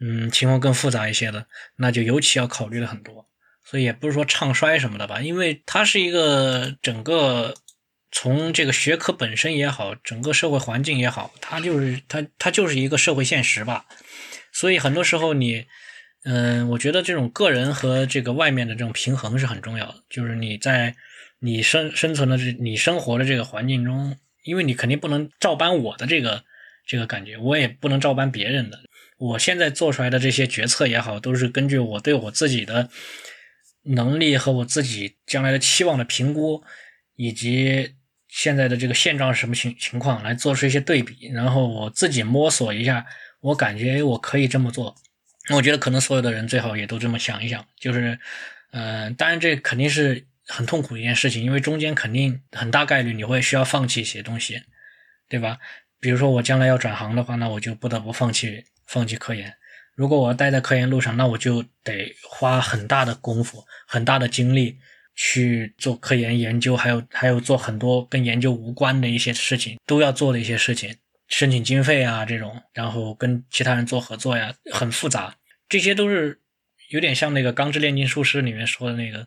[0.00, 3.26] 嗯情况更复杂一些的，那就尤其要考虑的很多。
[3.64, 7.54] 所以，也不是说唱衰什么的吧，因为它是一个整个
[8.12, 13.86] 从这个学科本身也好，整个社会环境也好，它就是它它就是一个社会现实吧。
[14.58, 15.66] 所以很多时候你，
[16.24, 20.02] 嗯，我觉得这种个人和这个外面的这种平衡是很重要的。
[20.08, 20.96] 就是你在
[21.40, 26.42] 你生生存的这你生活的这个环境中，因为你肯定不能照搬我的这个
[26.86, 28.80] 这个感觉，我也不能照搬别人的。
[29.18, 32.88] 我现在做出来的这些决策也好，都是根据我对我自己的
[33.82, 36.64] 能力和我自己将来的期望的评估，
[37.16, 37.92] 以及
[38.26, 43.04] 现在的这个现状是什么情情况来做出一些对比，然后我自己摸索一下。
[43.46, 44.94] 我感觉我可以这么做，
[45.48, 48.18] 那我觉得可能所有的人最好也都这么想一想，就是，
[48.72, 54.62] 嗯，当然这肯定是很痛苦一件事情，因为中间肯定很大概率你会需要放弃一些东西，
[55.28, 55.58] 对吧？
[56.00, 59.54] 比如说我将来要转行的话，那我就不得不放弃放弃科研。
[59.94, 64.78] 如果我要待在科研路上，那我就得花很大的功夫、很大的精力
[65.14, 70.94] 去做科研研究，还有还有做很多跟研究无关的一些事情，都要做的一些事情，
[71.28, 75.36] 申请经费啊这种，然后跟其他人做合作呀，很复杂。
[75.68, 76.40] 这些都是
[76.90, 79.26] 有点像那个《钢之炼金术师》里面说的那个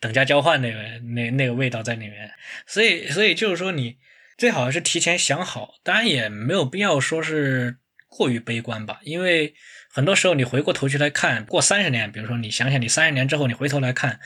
[0.00, 2.30] 等价交换那个那那个味道在里面。
[2.66, 3.98] 所以所以就是说，你
[4.38, 7.76] 最好是提前想好，当然也没有必要说是
[8.08, 9.54] 过于悲观吧，因为
[9.92, 14.20] 很多时候你回过头去来看，过三十年，比如说你想想你三十年之后，你回头来看。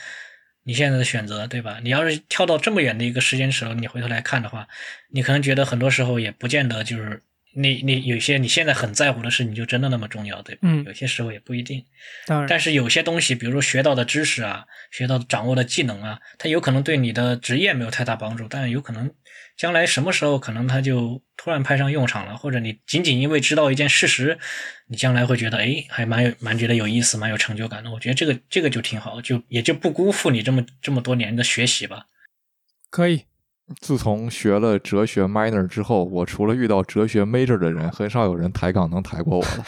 [0.69, 1.79] 你现在的选择，对吧？
[1.81, 4.67] 你要是跳到这么远的一个时间尺度，你回头来看的话，
[5.09, 7.23] 你可能觉得很多时候也不见得就是
[7.55, 10.61] 你你有些你现在很在乎的事，你就真的那么重要，对吧？
[10.61, 11.83] 嗯，有些时候也不一定。
[12.27, 19.09] 当然，但是有些东西，比如说学到的知识啊，学到掌握的技能啊，它有可能对你的职业没有太大帮助，但是有可能。
[19.59, 24.39] 将来什么时候可能它就突然派上用场了，或者你仅仅因为知道一件事实，
[24.87, 27.91] 你将来会觉得哎，还蛮有蛮觉得有意思，蛮有成就感的。
[27.91, 32.05] 我觉得这个这个就挺好，就也就不辜负你这么这么多年的学习吧。
[32.89, 33.25] 可以。
[33.81, 39.65] 自从学了哲学 minor 之后，我除了遇到哲学 major 的人，很少有人抬杠能抬过我了。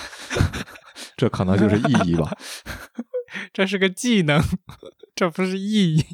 [1.18, 2.32] 这可能就是意义吧。
[3.54, 4.42] 这是个技能，
[5.14, 6.06] 这不是意义。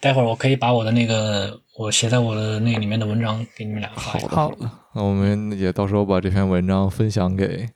[0.00, 4.70] 待会儿我可以把我的那个我写在我的那里面的文章给你们俩好的，好的。
[4.94, 7.68] 那我们也到时候把这篇文章分享给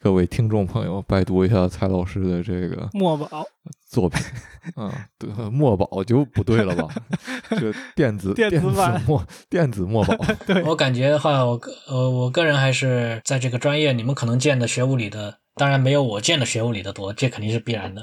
[0.00, 3.44] 各位听众朋友，拜读一下蔡老师的这个墨宝
[3.88, 4.20] 作品。
[4.76, 6.88] 嗯，对，墨宝就不对了吧？
[7.58, 8.60] 这电子电子
[9.06, 10.16] 墨电子墨宝。
[10.46, 18.02] 对我感觉的话，我个呃我个人还是在这个专业，你们可能见的学物理的，当然没有我见的学物理的多，这肯定是必然的。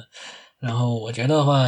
[0.59, 1.65] 然后我觉得的话，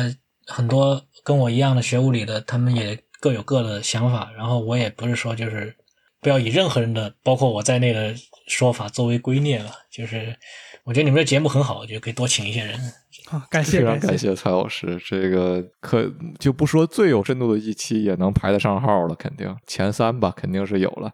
[0.47, 1.01] 很多。
[1.25, 4.31] 跟我一样的学物理的，他们也各有各的想法。
[4.37, 5.75] 然后我也不是说就是
[6.21, 8.15] 不要以任何人的，包括我在内的
[8.47, 9.71] 说法作为圭臬了。
[9.91, 10.35] 就是
[10.83, 12.79] 我觉得你们的节目很好，我觉得可以多请一些人。
[13.25, 15.01] 好，感谢，非常感谢蔡老师。
[15.03, 16.07] 这个可
[16.37, 21.11] 就不说最有深度的一期，也能排得上号了，肯定前三吧，肯定是有了。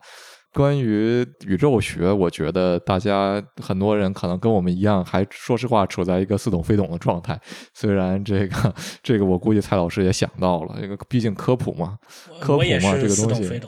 [0.53, 7.39] 关于宇宙学，我觉得大家很多人可能跟我们一样，还说实话处在一个似懂非懂的状态。
[7.73, 11.97] 虽然这个这个，我估计蔡老师也想到了，这个毕竟科普嘛，
[12.41, 13.61] 科普嘛，这个东西，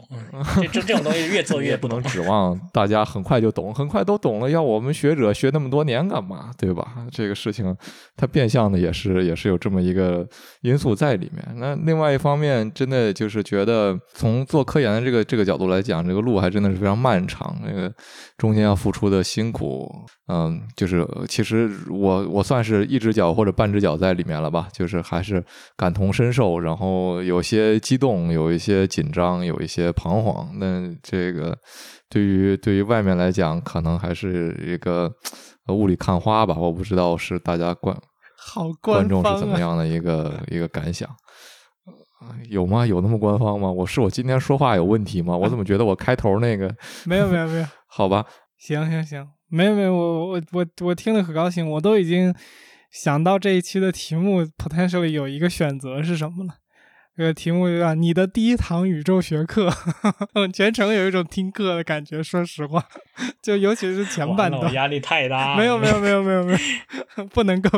[0.74, 4.50] 这这种东西越做越不能指望大家很快就懂，很快都懂了。
[4.50, 6.52] 要我们学者学那么多年干嘛？
[6.58, 7.08] 对吧？
[7.10, 7.74] 这个事情
[8.18, 10.28] 它变相的也是也是有这么一个
[10.64, 11.42] 因素在里面。
[11.56, 16.73] 那另外一方面，真的就是觉得从做科研的这个这个角度来讲，这个路还真的。
[16.74, 17.94] 是非常漫长，那个
[18.38, 19.88] 中间要付出的辛苦，
[20.28, 25.44] 嗯，就是其实我我算是一只脚或者半只脚在里面了吧，就是还是
[25.78, 30.50] 感同身受，然后有些激动，有一些紧张，有一些彷徨。
[30.60, 31.58] 那这个
[32.10, 35.12] 对于对于外面来讲，可能还是一个
[35.70, 37.96] 雾里看花吧，我不知道是大家观
[38.38, 41.10] 好观众是怎么样的一个 一个感想。
[42.50, 42.86] 有吗？
[42.86, 43.72] 有那么官方吗？
[43.72, 45.36] 我是我今天说话有问题吗？
[45.36, 46.74] 我怎么觉得我开头那个
[47.06, 47.66] 没有没有没有？
[47.88, 48.26] 好吧，
[48.58, 52.34] 行行行，没有没有，我我我我听得可高兴，我都已经
[52.92, 56.56] 想到这一期的题目 potentially 有一个选择是什么了。
[57.16, 59.70] 这个题目叫你的第一堂宇宙学课，
[60.52, 62.24] 全程有一种听课的感觉。
[62.24, 62.84] 说实话，
[63.40, 65.56] 就尤其是前半段，压力太大。
[65.56, 66.54] 没有没有没有没有没
[67.18, 67.70] 有， 不能够。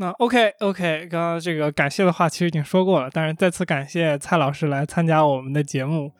[0.00, 6.12] 那 OK OK，刚刚这个感谢的话其实已经说过了，但是再次感谢蔡老师来参加我们的节目。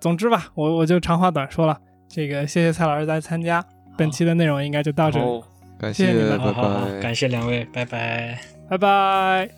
[0.00, 1.78] 总之吧，我我就长话短说了，
[2.08, 3.62] 这个谢谢蔡老师来参加，
[3.96, 5.42] 本期的内容应该就到这里，
[5.78, 8.38] 感谢你们，拜拜，感谢两位，拜拜，
[8.70, 9.50] 拜拜，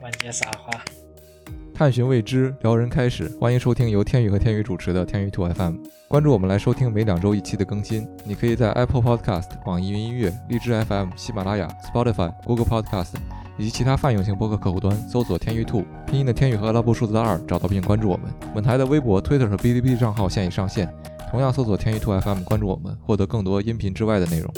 [0.00, 0.70] 万劫撒花。
[1.78, 3.30] 探寻未知，撩人开始。
[3.40, 5.76] 欢迎收听由天宇和天宇主持的天宇兔 FM。
[6.08, 8.04] 关注我们来收听每两周一期的更新。
[8.24, 13.12] 你可以在 Apple Podcast、网易云音乐、荔枝 FM、喜马拉雅、Spotify、Google Podcast
[13.56, 18.26] 以及其他泛用型播客客户端搜索“天宇兔”拼音的天宇和阿拉伯数字的二，找到并关注我们。
[18.52, 20.92] 本台的微博、Twitter 和哔哩哔哩账号现已上线，
[21.30, 24.52] 同样搜索“天宇兔 FM” 关注我们，获得更多音频之外的内容。